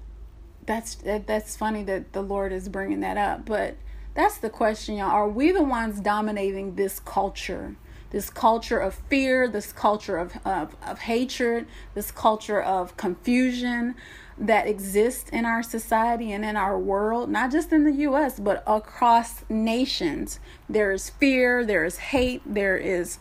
that's 0.65 0.95
that, 0.95 1.27
that's 1.27 1.55
funny 1.55 1.83
that 1.83 2.13
the 2.13 2.21
lord 2.21 2.51
is 2.51 2.69
bringing 2.69 2.99
that 3.01 3.17
up 3.17 3.45
but 3.45 3.75
that's 4.13 4.37
the 4.37 4.49
question 4.49 4.97
y'all 4.97 5.09
are 5.09 5.29
we 5.29 5.51
the 5.51 5.63
ones 5.63 5.99
dominating 5.99 6.75
this 6.75 6.99
culture 6.99 7.75
this 8.11 8.29
culture 8.29 8.77
of 8.77 8.93
fear, 9.09 9.47
this 9.47 9.71
culture 9.71 10.17
of, 10.17 10.33
of, 10.45 10.75
of 10.85 10.99
hatred, 10.99 11.65
this 11.95 12.11
culture 12.11 12.61
of 12.61 12.95
confusion 12.97 13.95
that 14.37 14.67
exists 14.67 15.29
in 15.29 15.45
our 15.45 15.63
society 15.63 16.31
and 16.31 16.43
in 16.43 16.57
our 16.57 16.77
world, 16.77 17.29
not 17.29 17.51
just 17.51 17.71
in 17.71 17.83
the 17.85 17.93
US, 18.07 18.39
but 18.39 18.63
across 18.67 19.43
nations. 19.49 20.39
There 20.69 20.91
is 20.91 21.09
fear, 21.09 21.65
there 21.65 21.85
is 21.85 21.97
hate, 21.97 22.41
there 22.45 22.77
is 22.77 23.17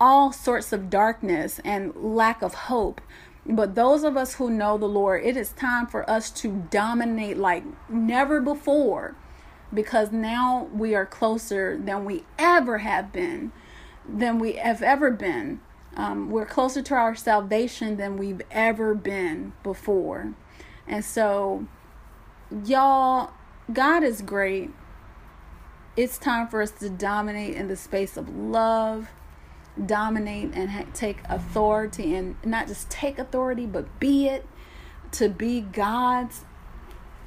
all 0.00 0.32
sorts 0.32 0.72
of 0.72 0.90
darkness 0.90 1.60
and 1.64 1.94
lack 1.94 2.42
of 2.42 2.54
hope. 2.54 3.00
But 3.46 3.74
those 3.74 4.04
of 4.04 4.16
us 4.16 4.34
who 4.34 4.48
know 4.48 4.78
the 4.78 4.86
Lord, 4.86 5.22
it 5.22 5.36
is 5.36 5.50
time 5.50 5.86
for 5.86 6.08
us 6.08 6.30
to 6.30 6.64
dominate 6.70 7.36
like 7.36 7.64
never 7.90 8.40
before 8.40 9.16
because 9.74 10.12
now 10.12 10.68
we 10.72 10.94
are 10.94 11.06
closer 11.06 11.76
than 11.76 12.04
we 12.04 12.24
ever 12.38 12.78
have 12.78 13.12
been, 13.12 13.52
than 14.08 14.38
we 14.38 14.54
have 14.54 14.82
ever 14.82 15.10
been. 15.10 15.60
Um, 15.96 16.30
we're 16.30 16.46
closer 16.46 16.82
to 16.82 16.94
our 16.94 17.14
salvation 17.14 17.96
than 17.96 18.16
we've 18.16 18.42
ever 18.50 18.94
been 18.94 19.52
before. 19.62 20.34
And 20.86 21.04
so, 21.04 21.66
y'all, 22.64 23.32
God 23.72 24.02
is 24.02 24.20
great. 24.20 24.70
It's 25.96 26.18
time 26.18 26.48
for 26.48 26.60
us 26.60 26.72
to 26.72 26.90
dominate 26.90 27.54
in 27.54 27.68
the 27.68 27.76
space 27.76 28.16
of 28.16 28.34
love, 28.34 29.08
dominate 29.84 30.50
and 30.52 30.70
ha- 30.70 30.86
take 30.92 31.18
authority, 31.28 32.14
and 32.16 32.36
not 32.44 32.66
just 32.66 32.90
take 32.90 33.18
authority, 33.18 33.66
but 33.66 34.00
be 34.00 34.26
it, 34.26 34.46
to 35.12 35.28
be 35.28 35.60
God's 35.60 36.44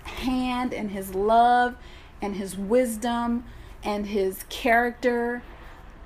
hand 0.03 0.73
and 0.73 0.91
His 0.91 1.15
love 1.15 1.77
and 2.21 2.35
His 2.35 2.57
wisdom 2.57 3.45
and 3.83 4.07
His 4.07 4.43
character 4.49 5.41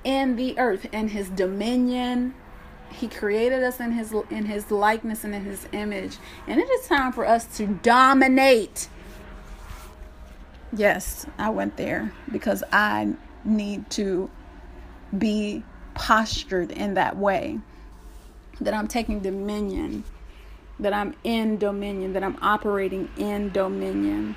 in 0.04 0.36
the 0.36 0.58
earth 0.58 0.88
and 0.92 1.10
His 1.10 1.28
dominion 1.28 2.34
he 2.92 3.08
created 3.08 3.62
us 3.62 3.80
in 3.80 3.92
his 3.92 4.12
in 4.30 4.44
his 4.44 4.70
likeness 4.70 5.24
and 5.24 5.34
in 5.34 5.44
his 5.44 5.66
image. 5.72 6.18
And 6.46 6.60
it 6.60 6.68
is 6.68 6.86
time 6.86 7.12
for 7.12 7.26
us 7.26 7.56
to 7.56 7.66
dominate. 7.66 8.88
Yes, 10.74 11.26
I 11.38 11.50
went 11.50 11.76
there 11.76 12.12
because 12.30 12.62
I 12.72 13.14
need 13.44 13.90
to 13.90 14.30
be 15.16 15.62
postured 15.94 16.70
in 16.70 16.94
that 16.94 17.16
way 17.16 17.58
that 18.60 18.72
I'm 18.72 18.88
taking 18.88 19.20
dominion, 19.20 20.04
that 20.78 20.92
I'm 20.92 21.14
in 21.24 21.58
dominion, 21.58 22.14
that 22.14 22.22
I'm 22.22 22.38
operating 22.40 23.10
in 23.16 23.50
dominion. 23.50 24.34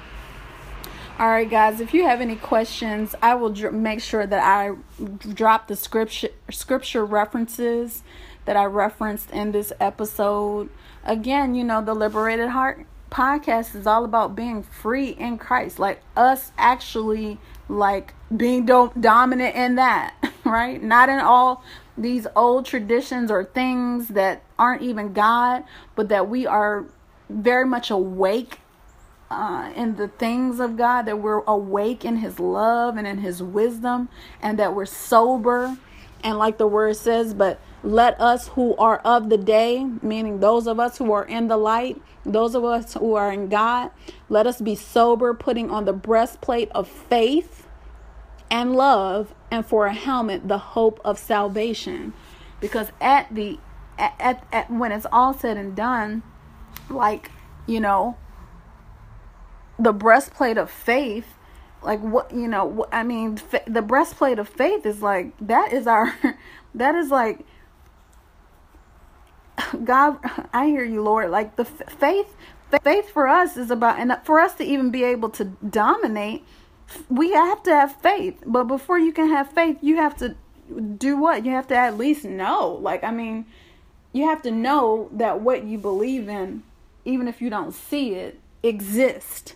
All 1.17 1.29
right, 1.29 1.49
guys, 1.49 1.79
if 1.79 1.93
you 1.93 2.03
have 2.03 2.19
any 2.19 2.35
questions, 2.35 3.15
I 3.21 3.35
will 3.35 3.49
dr- 3.49 3.73
make 3.73 4.01
sure 4.01 4.27
that 4.27 4.43
I 4.43 4.75
drop 5.17 5.69
the 5.69 5.77
scripture 5.77 6.27
scripture 6.49 7.05
references 7.05 8.03
that 8.43 8.57
I 8.57 8.65
referenced 8.65 9.31
in 9.31 9.53
this 9.53 9.71
episode. 9.79 10.69
Again, 11.05 11.55
you 11.55 11.63
know, 11.63 11.81
the 11.81 11.93
Liberated 11.93 12.49
Heart 12.49 12.85
podcast 13.09 13.75
is 13.75 13.87
all 13.87 14.03
about 14.03 14.35
being 14.35 14.61
free 14.61 15.11
in 15.11 15.37
Christ, 15.37 15.79
like 15.79 16.01
us 16.17 16.51
actually 16.57 17.37
like 17.69 18.13
being 18.35 18.65
do- 18.65 18.91
dominant 18.99 19.55
in 19.55 19.75
that, 19.75 20.15
right? 20.43 20.83
Not 20.83 21.07
in 21.07 21.19
all 21.19 21.63
these 21.97 22.27
old 22.35 22.65
traditions 22.65 23.31
or 23.31 23.45
things 23.45 24.09
that 24.09 24.43
aren't 24.59 24.81
even 24.81 25.13
God, 25.13 25.63
but 25.95 26.09
that 26.09 26.27
we 26.27 26.45
are 26.45 26.83
very 27.29 27.65
much 27.65 27.89
awake 27.89 28.59
uh, 29.29 29.71
in 29.75 29.95
the 29.95 30.07
things 30.07 30.59
of 30.59 30.77
God, 30.77 31.03
that 31.03 31.19
we're 31.19 31.41
awake 31.41 32.05
in 32.05 32.17
His 32.17 32.39
love 32.39 32.97
and 32.97 33.07
in 33.07 33.19
His 33.19 33.41
wisdom, 33.41 34.09
and 34.41 34.59
that 34.59 34.75
we're 34.75 34.85
sober. 34.85 35.77
And 36.23 36.37
like 36.37 36.57
the 36.57 36.67
word 36.67 36.95
says, 36.95 37.33
but 37.33 37.59
let 37.83 38.19
us 38.19 38.47
who 38.49 38.75
are 38.77 38.97
of 38.99 39.29
the 39.29 39.37
day, 39.37 39.85
meaning 40.01 40.39
those 40.39 40.65
of 40.65 40.79
us 40.79 40.97
who 40.97 41.11
are 41.11 41.25
in 41.25 41.47
the 41.47 41.57
light, 41.57 42.01
those 42.25 42.55
of 42.55 42.63
us 42.63 42.95
who 42.95 43.13
are 43.13 43.31
in 43.31 43.47
God, 43.47 43.91
let 44.27 44.47
us 44.47 44.59
be 44.59 44.75
sober, 44.75 45.33
putting 45.33 45.69
on 45.69 45.85
the 45.85 45.93
breastplate 45.93 46.71
of 46.71 46.87
faith 46.87 47.67
and 48.49 48.75
love, 48.75 49.33
and 49.51 49.65
for 49.65 49.85
a 49.85 49.93
helmet, 49.93 50.47
the 50.47 50.57
hope 50.57 50.99
of 51.03 51.19
salvation. 51.19 52.13
Because 52.59 52.91
at 52.99 53.33
the 53.33 53.59
at, 53.97 54.15
at, 54.19 54.47
at 54.51 54.71
when 54.71 54.91
it's 54.91 55.05
all 55.11 55.33
said 55.33 55.57
and 55.57 55.75
done, 55.75 56.23
like 56.89 57.31
you 57.67 57.79
know, 57.79 58.17
the 59.77 59.93
breastplate 59.93 60.57
of 60.57 60.69
faith 60.69 61.35
like 61.81 61.99
what 61.99 62.31
you 62.31 62.47
know 62.47 62.87
i 62.91 63.03
mean 63.03 63.39
the 63.67 63.81
breastplate 63.81 64.39
of 64.39 64.47
faith 64.47 64.85
is 64.85 65.01
like 65.01 65.31
that 65.39 65.73
is 65.73 65.85
our 65.87 66.15
that 66.75 66.95
is 66.95 67.09
like 67.09 67.45
God, 69.83 70.19
I 70.53 70.67
hear 70.67 70.83
you, 70.83 71.01
Lord. 71.01 71.29
Like 71.29 71.55
the 71.55 71.65
faith, 71.65 72.35
faith 72.83 73.09
for 73.09 73.27
us 73.27 73.57
is 73.57 73.71
about, 73.71 73.99
and 73.99 74.15
for 74.23 74.39
us 74.39 74.55
to 74.55 74.63
even 74.63 74.91
be 74.91 75.03
able 75.03 75.29
to 75.31 75.45
dominate, 75.45 76.45
we 77.09 77.31
have 77.31 77.63
to 77.63 77.71
have 77.71 77.95
faith. 78.01 78.43
But 78.45 78.65
before 78.65 78.99
you 78.99 79.11
can 79.11 79.29
have 79.29 79.51
faith, 79.51 79.77
you 79.81 79.97
have 79.97 80.15
to 80.17 80.35
do 80.97 81.17
what? 81.17 81.45
You 81.45 81.51
have 81.51 81.67
to 81.67 81.75
at 81.75 81.97
least 81.97 82.25
know. 82.25 82.79
Like, 82.81 83.03
I 83.03 83.11
mean, 83.11 83.45
you 84.13 84.27
have 84.27 84.41
to 84.43 84.51
know 84.51 85.09
that 85.11 85.41
what 85.41 85.63
you 85.63 85.77
believe 85.77 86.29
in, 86.29 86.63
even 87.03 87.27
if 87.27 87.41
you 87.41 87.49
don't 87.49 87.73
see 87.73 88.13
it, 88.13 88.39
exists. 88.63 89.55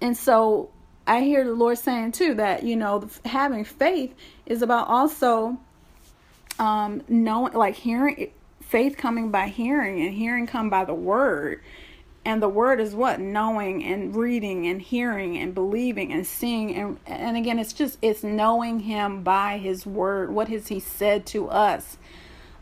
And 0.00 0.16
so 0.16 0.70
I 1.06 1.22
hear 1.22 1.44
the 1.44 1.54
Lord 1.54 1.78
saying 1.78 2.12
too 2.12 2.34
that, 2.34 2.62
you 2.62 2.76
know, 2.76 3.08
having 3.24 3.64
faith 3.64 4.14
is 4.46 4.62
about 4.62 4.88
also 4.88 5.58
um 6.58 7.02
knowing 7.08 7.52
like 7.52 7.76
hearing 7.76 8.30
faith 8.60 8.96
coming 8.96 9.30
by 9.30 9.48
hearing 9.48 10.02
and 10.02 10.12
hearing 10.14 10.46
come 10.46 10.70
by 10.70 10.84
the 10.84 10.94
word. 10.94 11.62
And 12.24 12.42
the 12.42 12.48
word 12.48 12.78
is 12.78 12.94
what? 12.94 13.20
Knowing 13.20 13.82
and 13.82 14.14
reading 14.14 14.66
and 14.66 14.82
hearing 14.82 15.38
and 15.38 15.54
believing 15.54 16.12
and 16.12 16.26
seeing. 16.26 16.74
And 16.74 16.98
and 17.06 17.36
again 17.36 17.58
it's 17.58 17.72
just 17.72 17.98
it's 18.02 18.22
knowing 18.22 18.80
him 18.80 19.22
by 19.22 19.58
his 19.58 19.86
word 19.86 20.30
what 20.30 20.48
has 20.48 20.68
he 20.68 20.80
said 20.80 21.26
to 21.26 21.48
us. 21.48 21.96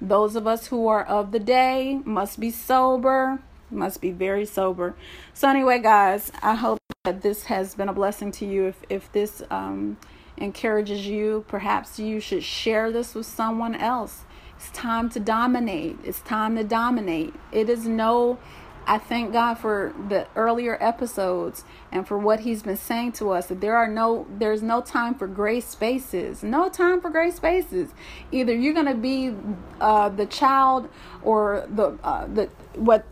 Those 0.01 0.37
of 0.37 0.47
us 0.47 0.69
who 0.69 0.87
are 0.87 1.05
of 1.05 1.33
the 1.33 1.41
day 1.41 2.01
must 2.05 2.39
be 2.39 2.51
sober 2.51 3.41
must 3.71 4.01
be 4.01 4.13
very 4.13 4.45
sober. 4.45 4.95
So 5.35 5.49
anyway 5.49 5.81
guys 5.81 6.31
i 6.43 6.55
hope 6.55 6.79
that 7.07 7.23
this 7.23 7.45
has 7.45 7.75
been 7.75 7.89
a 7.89 7.95
blessing 7.95 8.31
to 8.33 8.45
you 8.45 8.67
if 8.67 8.83
if 8.91 9.11
this 9.13 9.43
um 9.51 9.97
encourages 10.37 11.07
you 11.07 11.45
perhaps 11.49 11.99
you 11.99 12.21
should 12.21 12.45
share 12.45 12.93
this 12.93 13.15
with 13.15 13.25
someone 13.25 13.75
else 13.75 14.27
it's 14.57 14.71
time 14.71 15.11
to 15.11 15.21
dominate. 15.21 15.99
It's 16.03 16.21
time 16.21 16.57
to 16.57 16.65
dominate. 16.65 17.35
It 17.53 17.69
is 17.69 17.87
no, 17.87 18.39
I 18.87 18.99
thank 18.99 19.33
God 19.33 19.55
for 19.55 19.95
the 20.09 20.27
earlier 20.35 20.79
episodes 20.81 21.65
and 21.93 22.09
for 22.09 22.19
what 22.19 22.41
He's 22.41 22.63
been 22.63 22.77
saying 22.77 23.13
to 23.13 23.31
us 23.31 23.49
that 23.49 23.61
there 23.61 23.77
are 23.77 23.87
no, 23.87 24.27
there's 24.39 24.63
no 24.63 24.81
time 24.81 25.15
for 25.15 25.27
gray 25.27 25.61
spaces. 25.61 26.43
No 26.43 26.69
time 26.71 27.01
for 27.01 27.11
gray 27.11 27.31
spaces. 27.31 27.91
Either 28.33 28.55
you're 28.55 28.75
going 28.75 28.87
to 28.87 28.95
be 28.95 29.35
uh, 29.81 30.09
the 30.09 30.27
child 30.27 30.89
or 31.23 31.67
the, 31.69 31.99
uh, 32.03 32.27
the, 32.27 32.49
what, 32.75 33.05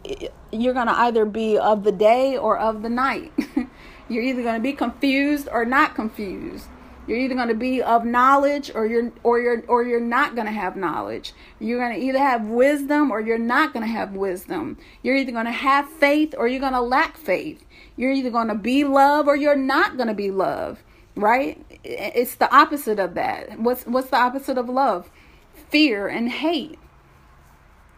you're 0.50 0.74
going 0.74 0.87
to 0.87 0.98
either 0.98 1.26
be 1.26 1.59
of 1.59 1.85
the 1.85 1.92
day 1.92 2.38
or 2.38 2.59
of 2.59 2.83
the 2.83 2.90
night. 2.90 3.33
you're 4.08 4.22
either 4.22 4.42
going 4.42 4.56
to 4.56 4.60
be 4.60 4.72
confused 4.72 5.48
or 5.50 5.64
not 5.64 5.94
confused. 5.94 6.68
You're 7.06 7.18
either 7.18 7.34
going 7.34 7.48
to 7.48 7.54
be 7.54 7.82
of 7.82 8.04
knowledge 8.04 8.70
or 8.74 8.86
you're 8.86 9.12
or 9.22 9.38
you're 9.38 9.62
or 9.68 9.82
you're 9.82 10.00
not 10.00 10.34
going 10.34 10.46
to 10.46 10.52
have 10.52 10.74
knowledge. 10.74 11.34
You're 11.60 11.78
going 11.78 12.00
to 12.00 12.06
either 12.06 12.18
have 12.18 12.46
wisdom 12.46 13.10
or 13.10 13.20
you're 13.20 13.36
not 13.36 13.74
going 13.74 13.84
to 13.84 13.92
have 13.92 14.12
wisdom. 14.12 14.78
You're 15.02 15.16
either 15.16 15.32
going 15.32 15.44
to 15.44 15.52
have 15.52 15.88
faith 15.88 16.34
or 16.38 16.48
you're 16.48 16.60
going 16.60 16.72
to 16.72 16.80
lack 16.80 17.18
faith. 17.18 17.64
You're 17.96 18.12
either 18.12 18.30
going 18.30 18.48
to 18.48 18.54
be 18.54 18.84
love 18.84 19.28
or 19.28 19.36
you're 19.36 19.54
not 19.56 19.96
going 19.96 20.08
to 20.08 20.14
be 20.14 20.30
love, 20.30 20.82
right? 21.14 21.62
It's 21.84 22.36
the 22.36 22.54
opposite 22.54 22.98
of 22.98 23.14
that. 23.14 23.58
What's 23.60 23.84
what's 23.84 24.08
the 24.08 24.16
opposite 24.16 24.56
of 24.56 24.70
love? 24.70 25.10
Fear 25.68 26.08
and 26.08 26.30
hate. 26.30 26.78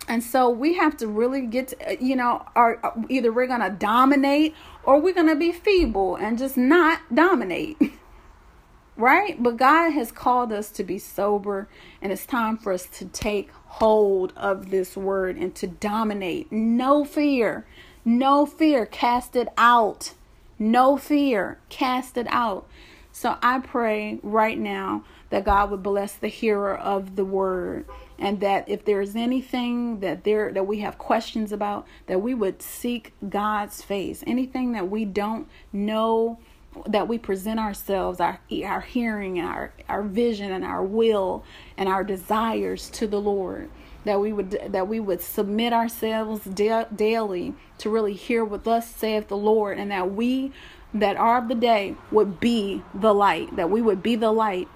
And 0.08 0.22
so 0.22 0.48
we 0.48 0.74
have 0.74 0.96
to 0.98 1.08
really 1.08 1.42
get 1.42 1.68
to, 1.68 2.04
you 2.04 2.14
know, 2.14 2.46
are 2.54 2.78
uh, 2.84 2.92
either 3.08 3.32
we're 3.32 3.46
going 3.46 3.60
to 3.60 3.70
dominate 3.70 4.54
or 4.84 5.00
we're 5.00 5.14
going 5.14 5.28
to 5.28 5.36
be 5.36 5.52
feeble 5.52 6.16
and 6.16 6.38
just 6.38 6.56
not 6.56 7.00
dominate. 7.12 7.76
right? 8.96 9.42
But 9.42 9.56
God 9.56 9.90
has 9.90 10.10
called 10.12 10.52
us 10.52 10.70
to 10.70 10.84
be 10.84 10.98
sober, 10.98 11.68
and 12.00 12.12
it's 12.12 12.26
time 12.26 12.56
for 12.56 12.72
us 12.72 12.86
to 12.86 13.06
take 13.06 13.50
hold 13.66 14.32
of 14.36 14.70
this 14.70 14.96
word 14.96 15.36
and 15.36 15.54
to 15.56 15.66
dominate. 15.66 16.50
No 16.50 17.04
fear, 17.04 17.66
no 18.04 18.46
fear, 18.46 18.86
cast 18.86 19.36
it 19.36 19.48
out. 19.58 20.14
No 20.58 20.96
fear, 20.96 21.58
cast 21.68 22.16
it 22.16 22.26
out. 22.30 22.66
So 23.12 23.36
I 23.42 23.58
pray 23.58 24.18
right 24.22 24.58
now 24.58 25.04
that 25.30 25.44
God 25.44 25.70
would 25.70 25.82
bless 25.82 26.14
the 26.14 26.28
hearer 26.28 26.74
of 26.74 27.16
the 27.16 27.24
word 27.24 27.84
and 28.18 28.40
that 28.40 28.68
if 28.68 28.84
there 28.84 29.00
is 29.00 29.14
anything 29.16 30.00
that 30.00 30.24
there 30.24 30.52
that 30.52 30.66
we 30.66 30.80
have 30.80 30.98
questions 30.98 31.52
about 31.52 31.86
that 32.06 32.20
we 32.20 32.34
would 32.34 32.62
seek 32.62 33.12
God's 33.28 33.82
face 33.82 34.24
anything 34.26 34.72
that 34.72 34.90
we 34.90 35.04
don't 35.04 35.48
know 35.72 36.38
that 36.86 37.08
we 37.08 37.18
present 37.18 37.58
ourselves, 37.58 38.20
our 38.20 38.40
our 38.64 38.80
hearing 38.80 39.38
and 39.38 39.48
our 39.48 39.72
our 39.88 40.02
vision 40.02 40.52
and 40.52 40.64
our 40.64 40.82
will 40.82 41.44
and 41.76 41.88
our 41.88 42.04
desires 42.04 42.90
to 42.90 43.06
the 43.06 43.20
Lord. 43.20 43.70
That 44.04 44.20
we 44.20 44.32
would 44.32 44.50
that 44.68 44.86
we 44.86 45.00
would 45.00 45.20
submit 45.20 45.72
ourselves 45.72 46.44
da- 46.44 46.84
daily 46.84 47.54
to 47.78 47.90
really 47.90 48.14
hear 48.14 48.44
what 48.44 48.64
thus 48.64 48.88
saith 48.88 49.28
the 49.28 49.36
Lord, 49.36 49.78
and 49.78 49.90
that 49.90 50.12
we 50.12 50.52
that 50.94 51.16
are 51.16 51.38
of 51.38 51.48
the 51.48 51.54
day 51.54 51.96
would 52.10 52.38
be 52.38 52.82
the 52.94 53.14
light. 53.14 53.56
That 53.56 53.70
we 53.70 53.82
would 53.82 54.02
be 54.02 54.16
the 54.16 54.32
light 54.32 54.68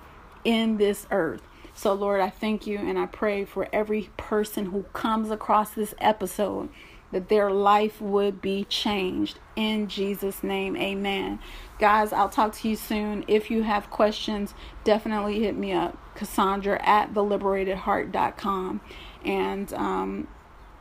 in 0.45 0.79
this 0.79 1.07
earth. 1.11 1.43
So, 1.81 1.95
Lord, 1.95 2.21
I 2.21 2.29
thank 2.29 2.67
you 2.67 2.77
and 2.77 2.99
I 2.99 3.07
pray 3.07 3.47
for 3.47 3.67
every 3.73 4.11
person 4.19 4.67
who 4.67 4.83
comes 4.93 5.31
across 5.31 5.71
this 5.71 5.95
episode 5.99 6.69
that 7.11 7.31
their 7.31 7.51
life 7.51 8.03
would 8.03 8.43
be 8.43 8.65
changed. 8.65 9.39
In 9.57 9.89
Jesus' 9.89 10.45
name, 10.45 10.77
amen. 10.77 11.39
Guys, 11.79 12.13
I'll 12.13 12.29
talk 12.29 12.53
to 12.57 12.69
you 12.69 12.77
soon. 12.77 13.25
If 13.27 13.51
you 13.51 13.63
have 13.63 13.89
questions, 13.89 14.53
definitely 14.85 15.41
hit 15.41 15.57
me 15.57 15.73
up, 15.73 15.97
Cassandra 16.15 16.79
at 16.87 17.15
theliberatedheart.com. 17.15 18.83
And 19.25 19.73
um, 19.73 20.29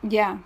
yeah, 0.06 0.36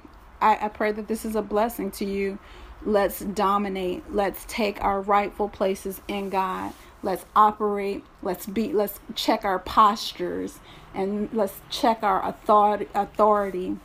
I, 0.41 0.67
I 0.67 0.69
pray 0.69 0.93
that 0.93 1.09
this 1.09 1.25
is 1.25 1.35
a 1.35 1.43
blessing 1.43 1.91
to 1.91 2.05
you. 2.05 2.39
Let's 2.85 3.19
dominate. 3.19 4.05
Let's 4.09 4.45
take 4.47 4.81
our 4.85 5.01
rightful 5.01 5.49
places 5.49 6.01
in 6.07 6.31
God. 6.31 6.73
Let's 7.05 7.27
operate. 7.37 8.03
Let's 8.23 8.47
be. 8.47 8.73
Let's 8.73 8.99
check 9.15 9.45
our 9.45 9.59
postures 9.59 10.59
and 10.95 11.29
let's 11.33 11.61
check 11.69 12.03
our 12.03 12.27
authority. 12.27 12.89
Authority 12.95 13.77